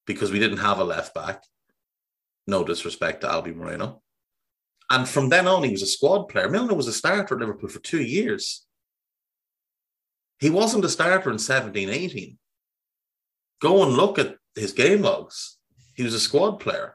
because 0.07 0.31
we 0.31 0.39
didn't 0.39 0.59
have 0.59 0.79
a 0.79 0.85
left 0.85 1.13
back. 1.13 1.43
No 2.47 2.63
disrespect 2.63 3.23
to 3.23 3.29
Albi 3.29 3.51
Moreno. 3.51 4.01
And 4.89 5.09
from 5.09 5.29
then 5.29 5.49
on, 5.49 5.65
he 5.65 5.73
was 5.73 5.83
a 5.83 5.87
squad 5.87 6.29
player. 6.29 6.49
Milner 6.49 6.75
was 6.75 6.87
a 6.87 6.93
starter 6.93 7.35
at 7.35 7.41
Liverpool 7.41 7.69
for 7.69 7.81
two 7.81 8.01
years. 8.01 8.65
He 10.39 10.51
wasn't 10.51 10.85
a 10.85 10.89
starter 10.89 11.33
in 11.33 11.41
17, 11.41 11.89
18. 11.89 12.39
Go 13.61 13.83
and 13.83 13.95
look 13.95 14.21
at 14.21 14.37
his 14.55 14.73
game 14.73 15.03
logs. 15.03 15.59
He 15.97 16.05
was 16.05 16.15
a 16.15 16.21
squad 16.21 16.61
player. 16.61 16.95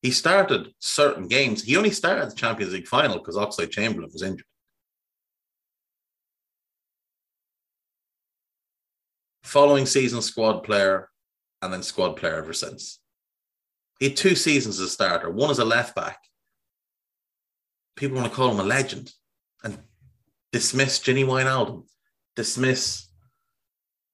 He 0.00 0.12
started 0.12 0.74
certain 0.78 1.26
games. 1.26 1.64
He 1.64 1.76
only 1.76 1.90
started 1.90 2.30
the 2.30 2.36
Champions 2.36 2.72
League 2.72 2.86
final 2.86 3.18
because 3.18 3.34
Oxlade 3.34 3.72
Chamberlain 3.72 4.10
was 4.12 4.22
injured. 4.22 4.46
Following 9.48 9.86
season, 9.86 10.22
squad 10.22 10.60
player, 10.60 11.08
and 11.62 11.72
then 11.72 11.82
squad 11.82 12.16
player 12.16 12.36
ever 12.36 12.52
since. 12.52 13.00
He 13.98 14.08
had 14.08 14.16
two 14.16 14.34
seasons 14.34 14.78
as 14.78 14.86
a 14.86 14.90
starter, 14.90 15.30
one 15.30 15.50
as 15.50 15.58
a 15.58 15.64
left 15.64 15.94
back. 15.94 16.18
People 17.96 18.18
want 18.18 18.30
to 18.30 18.36
call 18.36 18.50
him 18.50 18.60
a 18.60 18.64
legend 18.64 19.12
and 19.64 19.78
dismiss 20.52 20.98
Gini 21.00 21.24
Wijnaldum, 21.24 21.84
dismiss 22.36 23.08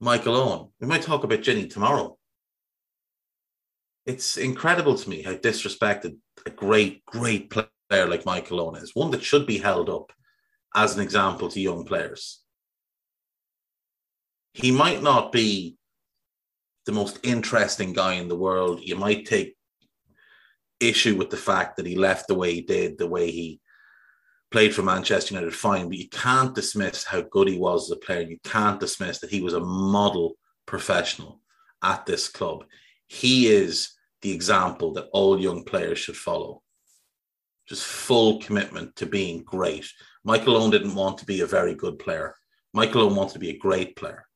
Michael 0.01 0.37
Owen. 0.37 0.69
We 0.81 0.87
might 0.87 1.03
talk 1.03 1.25
about 1.25 1.41
Gini 1.41 1.71
tomorrow 1.71 2.17
it's 4.07 4.37
incredible 4.37 4.97
to 4.97 5.09
me 5.09 5.23
how 5.23 5.35
disrespected 5.35 6.17
a 6.47 6.51
great, 6.51 7.05
great 7.07 7.51
player 7.51 8.07
like 8.07 8.27
Michael 8.27 8.61
Owen 8.61 8.83
is, 8.83 8.95
one 8.95 9.11
that 9.13 9.25
should 9.25 9.47
be 9.47 9.59
held 9.59 9.89
up 9.89 10.13
as 10.75 10.95
an 10.95 11.03
example 11.03 11.49
to 11.49 11.61
young 11.61 11.85
players. 11.85 12.44
He 14.55 14.71
might 14.71 15.03
not 15.03 15.33
be 15.33 15.77
the 16.87 16.93
most 16.93 17.19
interesting 17.23 17.93
guy 17.93 18.15
in 18.15 18.29
the 18.29 18.37
world. 18.37 18.81
You 18.83 18.97
might 18.97 19.27
take 19.27 19.57
issue 20.81 21.17
with 21.17 21.31
the 21.31 21.37
fact 21.37 21.77
that 21.77 21.87
he 21.87 21.97
left 21.97 22.29
the 22.29 22.35
way 22.35 22.55
he 22.55 22.61
did, 22.61 22.97
the 22.97 23.07
way 23.07 23.31
he 23.31 23.61
played 24.51 24.73
for 24.73 24.83
Manchester 24.83 25.35
United, 25.35 25.53
fine, 25.53 25.89
but 25.89 25.99
you 25.99 26.09
can't 26.09 26.55
dismiss 26.55 27.03
how 27.03 27.23
good 27.23 27.49
he 27.49 27.59
was 27.59 27.91
as 27.91 27.97
a 27.97 28.01
player. 28.01 28.21
You 28.21 28.39
can't 28.45 28.79
dismiss 28.79 29.19
that 29.19 29.31
he 29.31 29.41
was 29.41 29.55
a 29.55 29.61
model 29.61 30.37
professional 30.67 31.41
at 31.83 32.07
this 32.07 32.29
club. 32.29 32.65
He 33.09 33.49
is 33.49 33.93
the 34.23 34.31
example 34.31 34.93
that 34.93 35.09
all 35.13 35.41
young 35.41 35.65
players 35.65 35.99
should 35.99 36.17
follow. 36.17 36.63
Just 37.69 37.85
full 37.85 38.39
commitment 38.39 38.95
to 38.97 39.07
being 39.07 39.43
great. 39.43 39.91
Michael 40.23 40.57
Owen 40.57 40.71
didn't 40.71 40.95
want 40.95 41.19
to 41.19 41.27
be 41.27 41.41
a 41.41 41.47
very 41.47 41.75
good 41.75 41.99
player. 41.99 42.37
Michael 42.73 43.03
Owen 43.03 43.17
wanted 43.17 43.33
to 43.33 43.39
be 43.41 43.51
a 43.51 43.59
great 43.59 43.97
player. 43.97 44.27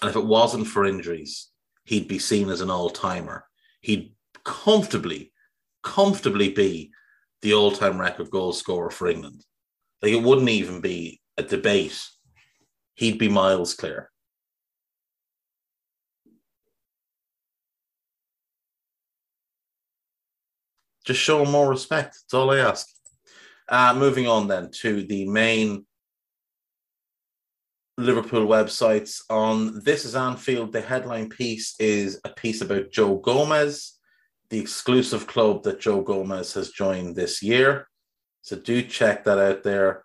And 0.00 0.10
if 0.10 0.16
it 0.16 0.24
wasn't 0.24 0.66
for 0.66 0.84
injuries, 0.84 1.50
he'd 1.84 2.08
be 2.08 2.18
seen 2.18 2.48
as 2.48 2.60
an 2.60 2.70
all 2.70 2.90
timer. 2.90 3.44
He'd 3.80 4.14
comfortably, 4.44 5.32
comfortably 5.82 6.50
be 6.50 6.92
the 7.42 7.54
all 7.54 7.72
time 7.72 8.00
record 8.00 8.30
goal 8.30 8.52
scorer 8.52 8.90
for 8.90 9.08
England. 9.08 9.44
Like 10.00 10.12
it 10.12 10.22
wouldn't 10.22 10.48
even 10.48 10.80
be 10.80 11.20
a 11.36 11.42
debate. 11.42 12.00
He'd 12.94 13.18
be 13.18 13.28
miles 13.28 13.74
clear. 13.74 14.10
just 21.04 21.20
show 21.20 21.38
them 21.38 21.52
more 21.52 21.68
respect. 21.68 22.14
That's 22.14 22.34
all 22.34 22.50
I 22.50 22.58
ask. 22.58 22.86
Uh, 23.68 23.94
moving 23.96 24.26
on 24.28 24.48
then 24.48 24.70
to 24.70 25.02
the 25.04 25.28
main 25.28 25.86
Liverpool 27.98 28.46
websites. 28.46 29.20
On 29.28 29.82
This 29.84 30.04
is 30.04 30.16
Anfield, 30.16 30.72
the 30.72 30.80
headline 30.80 31.28
piece 31.28 31.74
is 31.78 32.20
a 32.24 32.30
piece 32.30 32.60
about 32.60 32.90
Joe 32.90 33.16
Gomez, 33.16 33.98
the 34.50 34.58
exclusive 34.58 35.26
club 35.26 35.62
that 35.64 35.80
Joe 35.80 36.00
Gomez 36.00 36.54
has 36.54 36.70
joined 36.70 37.16
this 37.16 37.42
year. 37.42 37.88
So 38.42 38.56
do 38.56 38.82
check 38.82 39.24
that 39.24 39.38
out 39.38 39.62
there. 39.62 40.04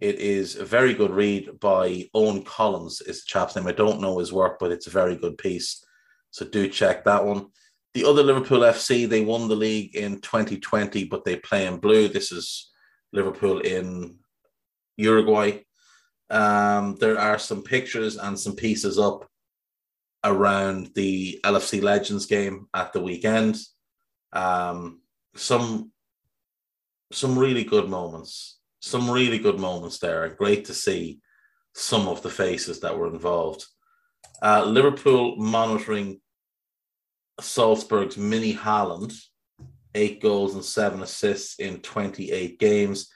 It 0.00 0.18
is 0.18 0.56
a 0.56 0.64
very 0.64 0.94
good 0.94 1.10
read 1.10 1.60
by 1.60 2.08
Owen 2.12 2.42
Collins, 2.42 3.00
is 3.02 3.20
the 3.20 3.26
chap's 3.26 3.56
name. 3.56 3.66
I 3.66 3.72
don't 3.72 4.00
know 4.00 4.18
his 4.18 4.32
work, 4.32 4.58
but 4.58 4.72
it's 4.72 4.86
a 4.86 4.90
very 4.90 5.16
good 5.16 5.38
piece. 5.38 5.84
So 6.30 6.44
do 6.44 6.68
check 6.68 7.04
that 7.04 7.24
one. 7.24 7.46
The 7.94 8.04
other 8.04 8.22
Liverpool 8.22 8.60
FC, 8.60 9.08
they 9.08 9.24
won 9.24 9.48
the 9.48 9.56
league 9.56 9.94
in 9.94 10.20
2020, 10.20 11.04
but 11.04 11.24
they 11.24 11.36
play 11.36 11.66
in 11.66 11.76
blue. 11.76 12.08
This 12.08 12.32
is 12.32 12.70
Liverpool 13.12 13.60
in 13.60 14.16
Uruguay. 14.96 15.60
Um, 16.32 16.96
there 16.98 17.18
are 17.18 17.38
some 17.38 17.62
pictures 17.62 18.16
and 18.16 18.38
some 18.38 18.56
pieces 18.56 18.98
up 18.98 19.28
around 20.24 20.90
the 20.94 21.38
LFC 21.44 21.82
Legends 21.82 22.26
game 22.26 22.68
at 22.74 22.92
the 22.92 23.00
weekend. 23.00 23.58
Um, 24.32 25.02
some 25.36 25.92
some 27.12 27.38
really 27.38 27.64
good 27.64 27.90
moments, 27.90 28.58
some 28.80 29.10
really 29.10 29.38
good 29.38 29.58
moments 29.60 29.98
there. 29.98 30.26
Great 30.30 30.64
to 30.64 30.74
see 30.74 31.20
some 31.74 32.08
of 32.08 32.22
the 32.22 32.30
faces 32.30 32.80
that 32.80 32.96
were 32.96 33.08
involved. 33.08 33.66
Uh, 34.42 34.64
Liverpool 34.64 35.36
monitoring 35.36 36.18
Salzburg's 37.40 38.16
mini 38.16 38.54
Haaland, 38.54 39.14
eight 39.94 40.22
goals 40.22 40.54
and 40.54 40.64
seven 40.64 41.02
assists 41.02 41.58
in 41.58 41.80
28 41.80 42.58
games. 42.58 43.10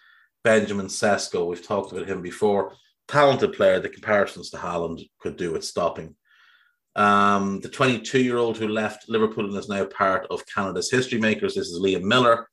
Benjamin 0.44 0.86
Sesko, 0.86 1.46
we've 1.46 1.66
talked 1.66 1.92
about 1.92 2.08
him 2.08 2.20
before. 2.20 2.74
Talented 3.08 3.52
player, 3.52 3.78
the 3.78 3.88
comparisons 3.88 4.50
to 4.50 4.56
Haaland 4.56 5.08
could 5.20 5.36
do 5.36 5.52
with 5.52 5.64
stopping. 5.64 6.16
Um, 6.96 7.60
the 7.60 7.68
22 7.68 8.20
year 8.20 8.38
old 8.38 8.56
who 8.56 8.68
left 8.68 9.08
Liverpool 9.08 9.44
and 9.44 9.56
is 9.56 9.68
now 9.68 9.84
part 9.84 10.26
of 10.30 10.46
Canada's 10.52 10.90
history 10.90 11.20
makers. 11.20 11.54
This 11.54 11.68
is 11.68 11.80
Liam 11.80 12.02
Millar. 12.02 12.48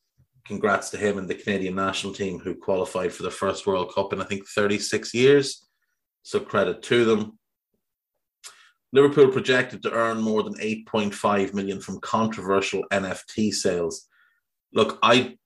Congrats 0.45 0.89
to 0.89 0.97
him 0.97 1.17
and 1.17 1.29
the 1.29 1.35
Canadian 1.35 1.75
national 1.75 2.13
team 2.13 2.39
who 2.39 2.53
qualified 2.53 3.13
for 3.13 3.23
the 3.23 3.31
first 3.31 3.65
World 3.65 3.93
Cup 3.95 4.11
in, 4.11 4.21
I 4.21 4.25
think, 4.25 4.45
36 4.45 5.13
years. 5.13 5.65
So 6.23 6.39
credit 6.41 6.81
to 6.83 7.05
them. 7.05 7.39
Liverpool 8.91 9.29
projected 9.29 9.81
to 9.83 9.91
earn 9.91 10.21
more 10.21 10.43
than 10.43 10.53
8.5 10.55 11.53
million 11.53 11.79
from 11.79 11.99
controversial 12.01 12.83
NFT 12.91 13.51
sales. 13.51 14.07
Look, 14.73 14.99
I 15.01 15.37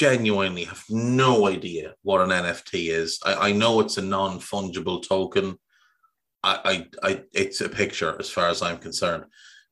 genuinely 0.00 0.64
have 0.64 0.82
no 0.88 1.46
idea 1.46 1.94
what 2.02 2.22
an 2.22 2.30
NFT 2.30 2.88
is. 2.88 3.20
I, 3.22 3.48
I 3.48 3.52
know 3.52 3.80
it's 3.80 3.98
a 3.98 4.02
non 4.02 4.38
fungible 4.38 5.06
token. 5.06 5.58
I, 6.42 6.86
I, 7.02 7.08
I, 7.08 7.22
it's 7.34 7.60
a 7.60 7.68
picture 7.68 8.16
as 8.18 8.30
far 8.30 8.48
as 8.48 8.62
I'm 8.62 8.78
concerned. 8.78 9.24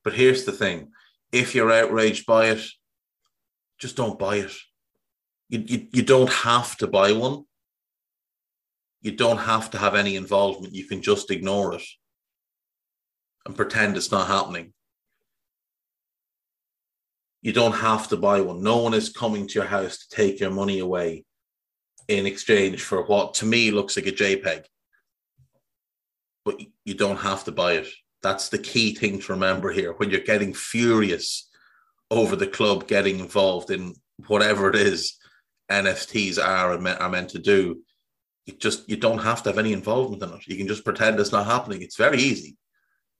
But 0.04 0.12
here's 0.12 0.44
the 0.44 0.52
thing: 0.52 0.90
if 1.32 1.54
you're 1.54 1.72
outraged 1.72 2.26
by 2.26 2.48
it, 2.48 2.62
just 3.78 3.96
don't 3.96 4.18
buy 4.18 4.36
it. 4.36 4.52
You, 5.48 5.64
you, 5.66 5.86
you 5.94 6.02
don't 6.02 6.30
have 6.30 6.76
to 6.76 6.86
buy 6.86 7.12
one. 7.12 7.44
You 9.00 9.12
don't 9.12 9.38
have 9.38 9.70
to 9.70 9.78
have 9.78 9.94
any 9.94 10.14
involvement. 10.16 10.74
You 10.74 10.84
can 10.84 11.00
just 11.00 11.30
ignore 11.30 11.74
it 11.76 11.84
and 13.46 13.56
pretend 13.56 13.96
it's 13.96 14.12
not 14.12 14.26
happening. 14.26 14.74
You 17.42 17.52
don't 17.52 17.72
have 17.72 18.08
to 18.08 18.16
buy 18.16 18.40
one. 18.40 18.62
No 18.62 18.78
one 18.78 18.94
is 18.94 19.10
coming 19.10 19.46
to 19.46 19.54
your 19.54 19.68
house 19.68 19.98
to 19.98 20.16
take 20.16 20.40
your 20.40 20.50
money 20.50 20.80
away 20.80 21.24
in 22.08 22.26
exchange 22.26 22.82
for 22.82 23.04
what 23.04 23.34
to 23.34 23.46
me 23.46 23.70
looks 23.70 23.96
like 23.96 24.06
a 24.06 24.12
JPEG. 24.12 24.64
But 26.44 26.60
you 26.84 26.94
don't 26.94 27.18
have 27.18 27.44
to 27.44 27.52
buy 27.52 27.74
it. 27.74 27.88
That's 28.22 28.48
the 28.48 28.58
key 28.58 28.94
thing 28.94 29.20
to 29.20 29.32
remember 29.32 29.70
here. 29.70 29.92
When 29.92 30.10
you're 30.10 30.20
getting 30.20 30.54
furious 30.54 31.48
over 32.10 32.34
the 32.34 32.46
club 32.46 32.88
getting 32.88 33.20
involved 33.20 33.70
in 33.70 33.94
whatever 34.26 34.68
it 34.70 34.76
is 34.76 35.18
NFTs 35.70 36.42
are, 36.42 36.72
are 36.72 37.10
meant 37.10 37.30
to 37.30 37.38
do, 37.38 37.82
you 38.46 38.54
just 38.54 38.88
you 38.88 38.96
don't 38.96 39.18
have 39.18 39.42
to 39.42 39.50
have 39.50 39.58
any 39.58 39.74
involvement 39.74 40.22
in 40.22 40.30
it. 40.30 40.46
You 40.46 40.56
can 40.56 40.66
just 40.66 40.84
pretend 40.84 41.20
it's 41.20 41.32
not 41.32 41.46
happening. 41.46 41.82
It's 41.82 41.96
very 41.96 42.18
easy. 42.18 42.56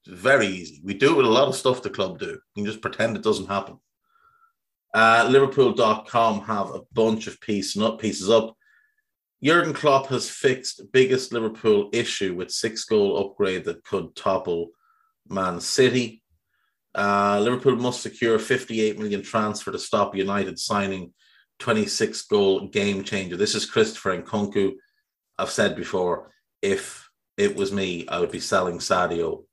It's 0.03 0.19
very 0.19 0.47
easy. 0.47 0.81
We 0.83 0.95
do 0.95 1.11
it 1.11 1.17
with 1.17 1.27
a 1.27 1.29
lot 1.29 1.47
of 1.47 1.55
stuff 1.55 1.83
the 1.83 1.89
club 1.89 2.19
do. 2.19 2.25
You 2.25 2.39
can 2.55 2.65
just 2.65 2.81
pretend 2.81 3.15
it 3.15 3.23
doesn't 3.23 3.47
happen. 3.47 3.79
Uh, 4.93 5.27
Liverpool.com 5.29 6.41
have 6.41 6.73
a 6.73 6.81
bunch 6.93 7.27
of 7.27 7.39
pieces 7.41 7.81
up, 7.81 7.99
pieces 7.99 8.29
up. 8.29 8.55
Jurgen 9.43 9.73
Klopp 9.73 10.07
has 10.07 10.29
fixed 10.29 10.91
biggest 10.91 11.31
Liverpool 11.31 11.89
issue 11.93 12.35
with 12.35 12.51
six 12.51 12.83
goal 12.83 13.17
upgrade 13.17 13.65
that 13.65 13.83
could 13.83 14.15
topple 14.15 14.71
Man 15.27 15.61
City. 15.61 16.23
Uh, 16.93 17.39
Liverpool 17.39 17.75
must 17.75 18.01
secure 18.01 18.39
58 18.39 18.99
million 18.99 19.21
transfer 19.21 19.71
to 19.71 19.79
stop 19.79 20.15
United 20.15 20.59
signing 20.59 21.13
26 21.59 22.23
goal 22.23 22.67
game 22.67 23.03
changer. 23.03 23.37
This 23.37 23.55
is 23.55 23.65
Christopher 23.65 24.17
Nkunku. 24.17 24.73
I've 25.37 25.51
said 25.51 25.75
before, 25.75 26.31
if 26.61 27.09
it 27.37 27.55
was 27.55 27.71
me, 27.71 28.07
I 28.07 28.19
would 28.19 28.31
be 28.31 28.39
selling 28.39 28.79
Sadio 28.79 29.43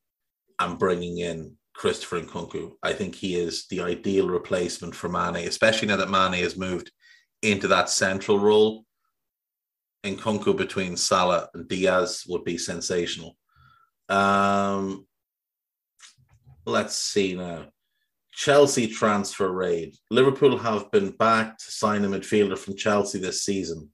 and 0.59 0.79
bringing 0.79 1.19
in 1.19 1.57
Christopher 1.77 2.21
Nkunku. 2.23 2.73
I 2.83 2.93
think 2.95 3.15
he 3.15 3.37
is 3.37 3.67
the 3.69 3.81
ideal 3.81 4.29
replacement 4.29 4.95
for 4.95 5.09
Mane, 5.09 5.47
especially 5.47 5.89
now 5.89 5.97
that 5.97 6.11
Mane 6.11 6.43
has 6.43 6.57
moved 6.57 6.91
into 7.43 7.69
that 7.69 7.91
central 7.91 8.39
role. 8.39 8.85
Nkunku 10.05 10.57
between 10.57 10.97
Salah 10.97 11.49
and 11.53 11.69
Diaz 11.69 12.25
would 12.29 12.45
be 12.45 12.57
sensational. 12.57 13.37
Um, 14.09 15.07
let's 16.65 16.97
see 16.97 17.35
now. 17.35 17.67
Chelsea 18.33 18.87
transfer 18.87 19.51
raid. 19.51 19.97
Liverpool 20.11 20.59
have 20.59 20.91
been 20.91 21.11
back 21.11 21.59
to 21.59 21.71
sign 21.71 22.05
a 22.05 22.09
midfielder 22.09 22.57
from 22.59 22.77
Chelsea 22.77 23.19
this 23.19 23.43
season, 23.43 23.91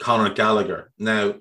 Conor 0.00 0.34
Gallagher. 0.34 0.92
Now, 0.98 1.34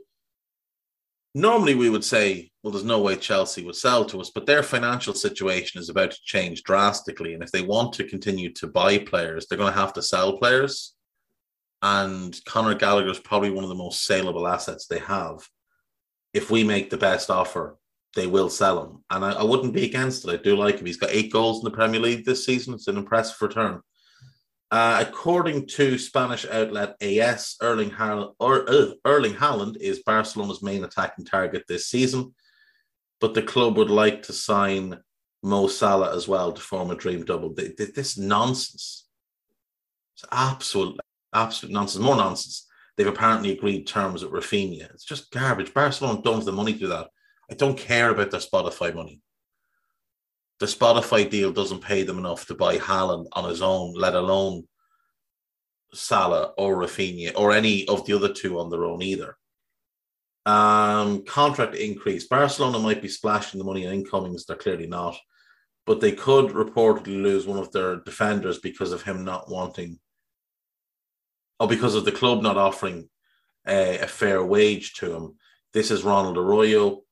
normally 1.38 1.76
we 1.76 1.90
would 1.90 2.04
say, 2.04 2.50
well, 2.62 2.72
there's 2.72 2.84
no 2.84 3.00
way 3.00 3.16
Chelsea 3.16 3.64
would 3.64 3.76
sell 3.76 4.04
to 4.06 4.20
us, 4.20 4.32
but 4.32 4.46
their 4.46 4.64
financial 4.64 5.14
situation 5.14 5.80
is 5.80 5.90
about 5.90 6.12
to 6.12 6.18
change 6.24 6.64
drastically. 6.64 7.34
And 7.34 7.44
if 7.44 7.52
they 7.52 7.62
want 7.62 7.94
to 7.94 8.04
continue 8.04 8.52
to 8.54 8.68
buy 8.68 8.98
players, 8.98 9.46
they're 9.46 9.58
going 9.58 9.72
to 9.72 9.80
have 9.80 9.94
to 9.94 10.02
sell 10.02 10.38
players. 10.38 10.96
And 11.84 12.38
Conor 12.46 12.74
Gallagher 12.74 13.10
is 13.10 13.20
probably 13.20 13.52
one 13.52 13.64
of 13.64 13.70
the 13.70 13.76
most 13.76 14.04
saleable 14.06 14.48
assets 14.48 14.88
they 14.88 15.00
have. 15.00 15.48
If 16.34 16.50
we 16.50 16.64
make 16.64 16.90
the 16.90 16.98
best 16.98 17.30
offer, 17.30 17.78
they 18.16 18.26
will 18.26 18.50
sell 18.50 18.84
him. 18.84 19.04
And 19.12 19.24
I, 19.24 19.34
I 19.34 19.44
wouldn't 19.44 19.74
be 19.74 19.86
against 19.86 20.28
it. 20.28 20.32
I 20.32 20.42
do 20.42 20.56
like 20.56 20.80
him. 20.80 20.88
He's 20.88 20.98
got 20.98 21.12
eight 21.12 21.32
goals 21.32 21.60
in 21.60 21.66
the 21.66 21.78
Premier 21.78 22.00
League 22.00 22.26
this 22.26 22.46
season. 22.46 22.74
It's 22.74 22.88
an 22.88 22.98
impressive 22.98 23.40
return. 23.42 23.82
Uh, 24.70 25.04
according 25.08 25.66
to 25.66 25.98
Spanish 25.98 26.46
outlet 26.46 26.96
AS, 27.02 27.56
Erling, 27.62 27.90
Haaland, 27.90 28.34
or, 28.40 28.70
uh, 28.70 28.92
Erling 29.06 29.34
Haaland 29.34 29.78
is 29.78 30.04
Barcelona's 30.04 30.62
main 30.62 30.84
attacking 30.84 31.24
target 31.24 31.64
this 31.68 31.88
season, 31.88 32.36
but 33.22 33.34
the 33.34 33.42
club 33.42 33.78
would 33.78 33.90
like 33.90 34.24
to 34.24 34.34
sign 34.34 35.00
Mo 35.42 35.68
Salah 35.68 36.14
as 36.14 36.28
well 36.28 36.52
to 36.52 36.62
form 36.62 36.92
a 36.92 36.96
dream 36.96 37.24
double. 37.24 37.54
This 37.54 38.18
nonsense. 38.18 39.08
It's 40.16 40.26
absolute, 40.32 41.00
absolute 41.34 41.72
nonsense. 41.72 42.04
More 42.04 42.18
nonsense. 42.18 42.68
They've 42.98 43.08
apparently 43.08 43.52
agreed 43.52 43.88
terms 43.88 44.26
with 44.26 44.34
Raphinha. 44.34 44.92
It's 44.94 45.06
just 45.06 45.32
garbage. 45.32 45.74
Barcelona 45.74 46.22
don't 46.24 46.38
have 46.38 46.46
the 46.46 46.52
money 46.52 46.74
to 46.74 46.80
do 46.80 46.88
that. 46.88 47.08
I 47.50 47.54
don't 47.54 47.78
care 47.78 48.10
about 48.10 48.32
their 48.32 48.42
Spotify 48.42 48.94
money 48.94 49.22
the 50.60 50.66
Spotify 50.66 51.30
deal 51.30 51.52
doesn't 51.52 51.82
pay 51.82 52.04
them 52.04 52.18
enough 52.18 52.48
to 52.48 52.56
buy 52.56 52.78
Haaland 52.78 53.28
on 53.34 53.50
his 53.50 53.62
own, 53.62 53.94
let 53.94 54.16
alone 54.16 54.68
Salah 55.94 56.54
or 56.58 56.76
Raphinha 56.78 57.34
or 57.36 57.52
any 57.52 57.88
of 57.88 58.06
the 58.06 58.14
other 58.14 58.34
two 58.34 58.60
on 58.60 58.70
their 58.70 58.86
own 58.86 59.02
either. 59.02 59.38
Um, 60.46 61.26
contract 61.26 61.76
increase. 61.76 62.28
Barcelona 62.28 62.80
might 62.80 63.02
be 63.02 63.10
splashing 63.10 63.58
the 63.58 63.66
money 63.66 63.86
on 63.86 63.94
incomings. 63.94 64.46
They're 64.46 64.56
clearly 64.56 64.88
not, 64.88 65.18
but 65.86 66.00
they 66.00 66.14
could 66.14 66.52
reportedly 66.52 67.22
lose 67.22 67.46
one 67.46 67.60
of 67.60 67.72
their 67.72 67.98
defenders 67.98 68.60
because 68.60 68.92
of 68.94 69.04
him 69.04 69.26
not 69.26 69.50
wanting, 69.50 70.00
or 71.60 71.68
because 71.68 71.96
of 71.96 72.06
the 72.06 72.12
club 72.12 72.42
not 72.42 72.58
offering 72.58 73.10
a, 73.68 74.00
a 74.00 74.08
fair 74.08 74.44
wage 74.44 74.94
to 74.96 75.14
him. 75.14 75.36
This 75.74 75.92
is 75.92 76.04
Ronald 76.04 76.38
Araujo. 76.38 77.04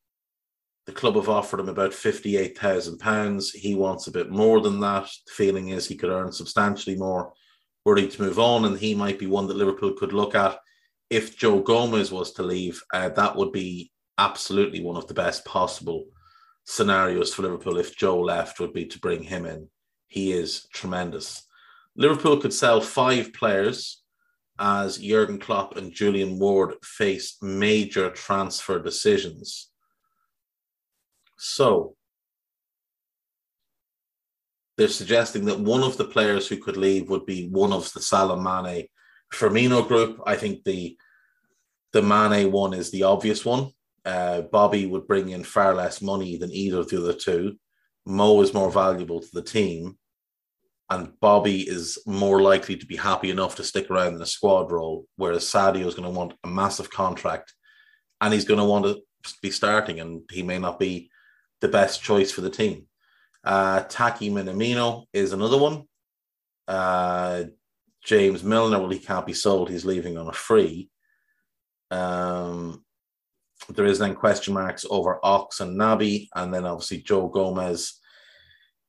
The 0.86 0.93
club 0.93 1.15
have 1.15 1.30
offered 1.30 1.60
him 1.60 1.69
about 1.69 1.91
£58,000. 1.91 3.54
He 3.54 3.76
wants 3.76 4.08
a 4.08 4.12
bit 4.12 4.30
more 4.30 4.62
than 4.62 4.80
that. 4.82 5.10
The 5.26 5.32
feeling 5.32 5.69
is 5.69 5.88
he 5.88 5.95
could 5.95 6.12
earn 6.12 6.32
substantially 6.32 6.95
more 6.95 7.34
were 7.86 7.98
he 7.98 8.08
to 8.08 8.21
move 8.21 8.39
on, 8.39 8.65
and 8.65 8.78
he 8.78 8.95
might 8.95 9.19
be 9.19 9.28
one 9.28 9.48
that 9.48 9.58
Liverpool 9.58 9.93
could 9.93 10.12
look 10.12 10.36
at. 10.36 10.58
If 11.10 11.38
Joe 11.38 11.60
Gomez 11.60 12.12
was 12.12 12.34
to 12.34 12.43
leave, 12.43 12.82
uh, 12.91 13.10
that 13.10 13.36
would 13.36 13.52
be 13.52 13.91
absolutely 14.17 14.82
one 14.82 14.98
of 14.98 15.08
the 15.08 15.13
best 15.13 15.45
possible 15.45 16.06
scenarios 16.65 17.34
for 17.34 17.43
Liverpool. 17.43 17.78
If 17.78 17.95
Joe 17.95 18.19
left, 18.19 18.60
would 18.60 18.74
be 18.74 18.86
to 18.86 19.00
bring 19.00 19.21
him 19.21 19.45
in. 19.45 19.69
He 20.08 20.32
is 20.32 20.67
tremendous. 20.74 21.43
Liverpool 21.95 22.38
could 22.38 22.54
sell 22.54 22.82
five 22.82 23.34
players 23.34 24.02
as 24.58 24.98
Jurgen 24.98 25.38
Klopp 25.38 25.78
and 25.78 25.93
Julian 25.93 26.39
Ward 26.39 26.74
face 26.84 27.38
major 27.41 28.10
transfer 28.10 28.80
decisions. 28.80 29.69
So 31.38 31.95
they're 34.78 34.88
suggesting 34.88 35.45
that 35.45 35.60
one 35.60 35.84
of 35.84 35.98
the 35.98 36.06
players 36.06 36.48
who 36.48 36.58
could 36.58 36.78
leave 36.78 37.10
would 37.10 37.26
be 37.26 37.48
one 37.48 37.71
of 37.71 37.91
the 37.93 38.02
Salah 38.02 38.38
Firmino 39.34 39.88
group. 39.88 40.21
I 40.26 40.36
think 40.36 40.63
the 40.63 40.98
the 41.93 42.02
Mane 42.02 42.52
one 42.52 42.74
is 42.74 42.91
the 42.91 43.04
obvious 43.04 43.45
one. 43.45 43.69
Uh, 44.04 44.41
Bobby 44.41 44.86
would 44.86 45.08
bring 45.08 45.30
in 45.30 45.43
far 45.43 45.74
less 45.74 46.02
money 46.02 46.38
than 46.38 46.52
either 46.52 46.80
of 46.80 46.89
the 46.89 47.02
other 47.02 47.13
two. 47.13 47.58
Mo 48.06 48.41
is 48.41 48.54
more 48.54 48.69
valuable 48.69 49.21
to 49.21 49.30
the 49.34 49.41
team, 49.41 49.98
and 50.89 51.17
Bobby 51.21 51.62
is 51.62 51.98
more 52.06 52.41
likely 52.41 52.76
to 52.76 52.86
be 52.86 52.98
happy 52.98 53.32
enough 53.32 53.56
to 53.56 53.63
stick 53.63 53.89
around 53.89 54.15
in 54.15 54.21
a 54.21 54.26
squad 54.26 54.71
role, 54.71 55.06
whereas 55.15 55.45
Sadio 55.45 55.88
is 55.88 55.95
going 55.95 56.12
to 56.12 56.17
want 56.17 56.34
a 56.43 56.48
massive 56.48 56.91
contract, 56.91 57.54
and 58.21 58.34
he's 58.34 58.45
going 58.45 58.60
to 58.60 58.65
want 58.65 58.86
to 58.86 59.02
be 59.41 59.50
starting, 59.50 60.02
and 60.02 60.21
he 60.30 60.43
may 60.43 60.60
not 60.60 60.78
be 60.80 61.10
the 61.61 61.67
best 61.67 62.03
choice 62.03 62.31
for 62.31 62.41
the 62.41 62.49
team. 62.49 62.87
Uh, 63.43 63.81
Taki 63.81 64.29
Minamino 64.29 65.05
is 65.13 65.33
another 65.33 65.57
one. 65.57 65.83
Uh, 66.67 67.45
James 68.03 68.43
Milner, 68.43 68.79
well, 68.79 68.89
he 68.89 68.99
can't 68.99 69.25
be 69.25 69.33
sold. 69.33 69.69
He's 69.69 69.85
leaving 69.85 70.17
on 70.17 70.27
a 70.27 70.33
free. 70.33 70.89
Um, 71.91 72.83
there 73.69 73.85
is 73.85 73.99
then 73.99 74.15
question 74.15 74.53
marks 74.53 74.85
over 74.89 75.19
Ox 75.23 75.59
and 75.59 75.79
Naby, 75.79 76.27
and 76.35 76.53
then 76.53 76.65
obviously 76.65 76.99
Joe 76.99 77.27
Gomez 77.27 77.99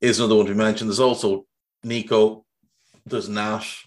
is 0.00 0.18
another 0.18 0.36
one 0.36 0.46
to 0.46 0.52
be 0.52 0.58
mentioned. 0.58 0.90
There's 0.90 1.00
also 1.00 1.46
Nico. 1.82 2.44
There's 3.06 3.28
Nash. 3.28 3.86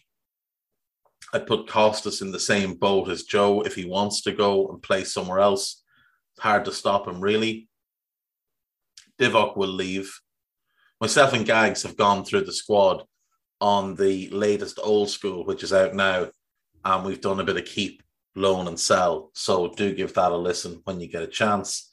I'd 1.34 1.46
put 1.46 1.68
Costas 1.68 2.22
in 2.22 2.32
the 2.32 2.40
same 2.40 2.74
boat 2.74 3.10
as 3.10 3.24
Joe 3.24 3.62
if 3.62 3.76
he 3.76 3.86
wants 3.86 4.22
to 4.24 4.32
go 4.32 4.68
and 4.70 4.82
play 4.82 5.04
somewhere 5.04 5.40
else. 5.40 5.84
It's 6.34 6.44
hard 6.44 6.66
to 6.66 6.72
stop 6.72 7.08
him, 7.08 7.22
really. 7.22 7.69
Divock 9.20 9.58
will 9.58 9.70
leave. 9.70 10.20
Myself 11.02 11.34
and 11.34 11.46
Gags 11.46 11.84
have 11.84 11.98
gone 11.98 12.24
through 12.24 12.46
the 12.46 12.54
squad 12.54 13.04
on 13.62 13.96
the 13.96 14.30
latest 14.30 14.80
old 14.82 15.10
school, 15.10 15.46
which 15.46 15.64
is 15.64 15.74
out 15.74 15.94
now, 15.94 16.30
and 16.86 17.06
we've 17.06 17.22
done 17.22 17.40
a 17.40 17.44
bit 17.44 17.58
of 17.58 17.66
keep, 17.66 18.02
loan, 18.36 18.68
and 18.68 18.80
sell. 18.80 19.32
So 19.34 19.70
do 19.76 19.94
give 19.94 20.14
that 20.14 20.32
a 20.32 20.38
listen 20.38 20.82
when 20.86 21.00
you 21.00 21.08
get 21.08 21.24
a 21.24 21.28
chance. 21.28 21.90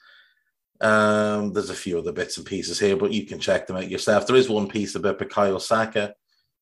Um, 0.81 1.53
there's 1.53 1.71
a 1.71 1.75
few 1.75 1.99
other 1.99 2.13
bits 2.13 2.37
and 2.37 2.47
pieces 2.47 2.79
here, 2.79 2.97
but 2.97 3.13
you 3.13 3.27
can 3.27 3.39
check 3.39 3.67
them 3.67 3.77
out 3.77 3.91
yourself. 3.91 4.27
There 4.27 4.37
is 4.37 4.49
one 4.49 4.69
piece 4.69 4.95
about 4.95 5.19
Bukayo 5.19 5.61
Saka 5.61 6.15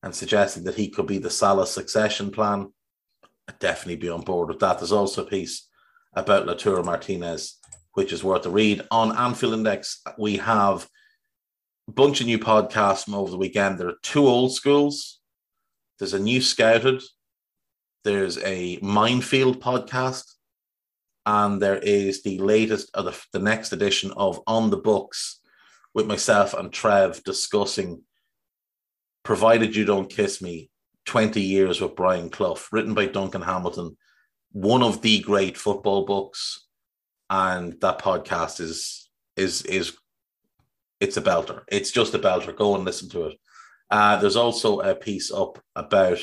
and 0.02 0.14
suggesting 0.14 0.64
that 0.64 0.76
he 0.76 0.88
could 0.88 1.06
be 1.06 1.18
the 1.18 1.30
Salah 1.30 1.66
succession 1.66 2.30
plan. 2.30 2.72
I'd 3.48 3.58
definitely 3.58 3.96
be 3.96 4.08
on 4.08 4.22
board 4.22 4.48
with 4.48 4.60
that. 4.60 4.78
There's 4.78 4.92
also 4.92 5.24
a 5.24 5.28
piece 5.28 5.68
about 6.14 6.46
Lautaro 6.46 6.84
Martinez, 6.84 7.58
which 7.94 8.12
is 8.12 8.22
worth 8.22 8.46
a 8.46 8.50
read. 8.50 8.82
On 8.90 9.16
Anfield 9.16 9.54
Index, 9.54 10.00
we 10.18 10.36
have 10.36 10.88
a 11.88 11.92
bunch 11.92 12.20
of 12.20 12.26
new 12.26 12.38
podcasts 12.38 13.04
from 13.04 13.14
over 13.14 13.30
the 13.30 13.38
weekend. 13.38 13.78
There 13.78 13.88
are 13.88 13.98
two 14.02 14.26
old 14.26 14.52
schools. 14.52 15.20
There's 15.98 16.14
a 16.14 16.18
new 16.18 16.40
Scouted. 16.40 17.02
There's 18.04 18.38
a 18.38 18.78
Minefield 18.82 19.60
podcast. 19.60 20.24
And 21.26 21.60
there 21.62 21.78
is 21.78 22.22
the 22.22 22.38
latest, 22.38 22.90
or 22.94 23.04
the, 23.04 23.24
the 23.32 23.38
next 23.38 23.72
edition 23.72 24.12
of 24.16 24.42
On 24.46 24.70
the 24.70 24.76
Books 24.76 25.40
with 25.94 26.06
myself 26.06 26.52
and 26.52 26.72
Trev 26.72 27.22
discussing 27.24 28.02
Provided 29.22 29.74
You 29.74 29.86
Don't 29.86 30.10
Kiss 30.10 30.42
Me 30.42 30.70
20 31.06 31.40
Years 31.40 31.80
with 31.80 31.96
Brian 31.96 32.28
Clough, 32.28 32.58
written 32.72 32.92
by 32.92 33.06
Duncan 33.06 33.42
Hamilton, 33.42 33.96
one 34.52 34.82
of 34.82 35.00
the 35.02 35.20
great 35.20 35.56
football 35.56 36.04
books. 36.04 36.63
And 37.30 37.80
that 37.80 38.00
podcast 38.00 38.60
is 38.60 39.08
is 39.36 39.62
is 39.62 39.96
it's 41.00 41.16
a 41.16 41.22
belter. 41.22 41.62
It's 41.68 41.90
just 41.90 42.14
a 42.14 42.18
belter. 42.18 42.56
Go 42.56 42.74
and 42.74 42.84
listen 42.84 43.08
to 43.10 43.26
it. 43.26 43.38
Uh, 43.90 44.16
there's 44.16 44.36
also 44.36 44.80
a 44.80 44.94
piece 44.94 45.30
up 45.30 45.58
about 45.76 46.18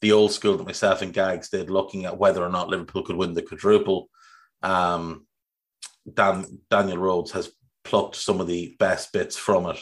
the 0.00 0.12
old 0.12 0.32
school 0.32 0.56
that 0.56 0.66
myself 0.66 1.02
and 1.02 1.12
Gags 1.12 1.48
did, 1.48 1.70
looking 1.70 2.04
at 2.04 2.18
whether 2.18 2.42
or 2.42 2.48
not 2.48 2.68
Liverpool 2.68 3.04
could 3.04 3.16
win 3.16 3.34
the 3.34 3.42
quadruple. 3.42 4.08
Um, 4.62 5.26
Dan, 6.12 6.44
Daniel 6.70 6.98
Rhodes 6.98 7.32
has 7.32 7.50
plucked 7.84 8.16
some 8.16 8.40
of 8.40 8.46
the 8.46 8.76
best 8.78 9.12
bits 9.12 9.36
from 9.36 9.66
it. 9.66 9.78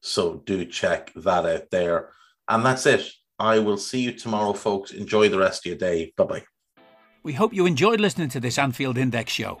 So 0.00 0.42
do 0.46 0.64
check 0.64 1.12
that 1.16 1.44
out 1.44 1.70
there. 1.70 2.12
And 2.48 2.64
that's 2.64 2.86
it. 2.86 3.10
I 3.38 3.58
will 3.58 3.78
see 3.78 4.00
you 4.00 4.12
tomorrow, 4.12 4.52
folks. 4.52 4.92
Enjoy 4.92 5.28
the 5.28 5.38
rest 5.38 5.66
of 5.66 5.70
your 5.70 5.78
day. 5.78 6.12
Bye 6.16 6.24
bye. 6.24 6.44
We 7.22 7.32
hope 7.34 7.52
you 7.52 7.66
enjoyed 7.66 8.00
listening 8.00 8.28
to 8.30 8.40
this 8.40 8.58
Anfield 8.58 8.96
Index 8.96 9.32
show. 9.32 9.60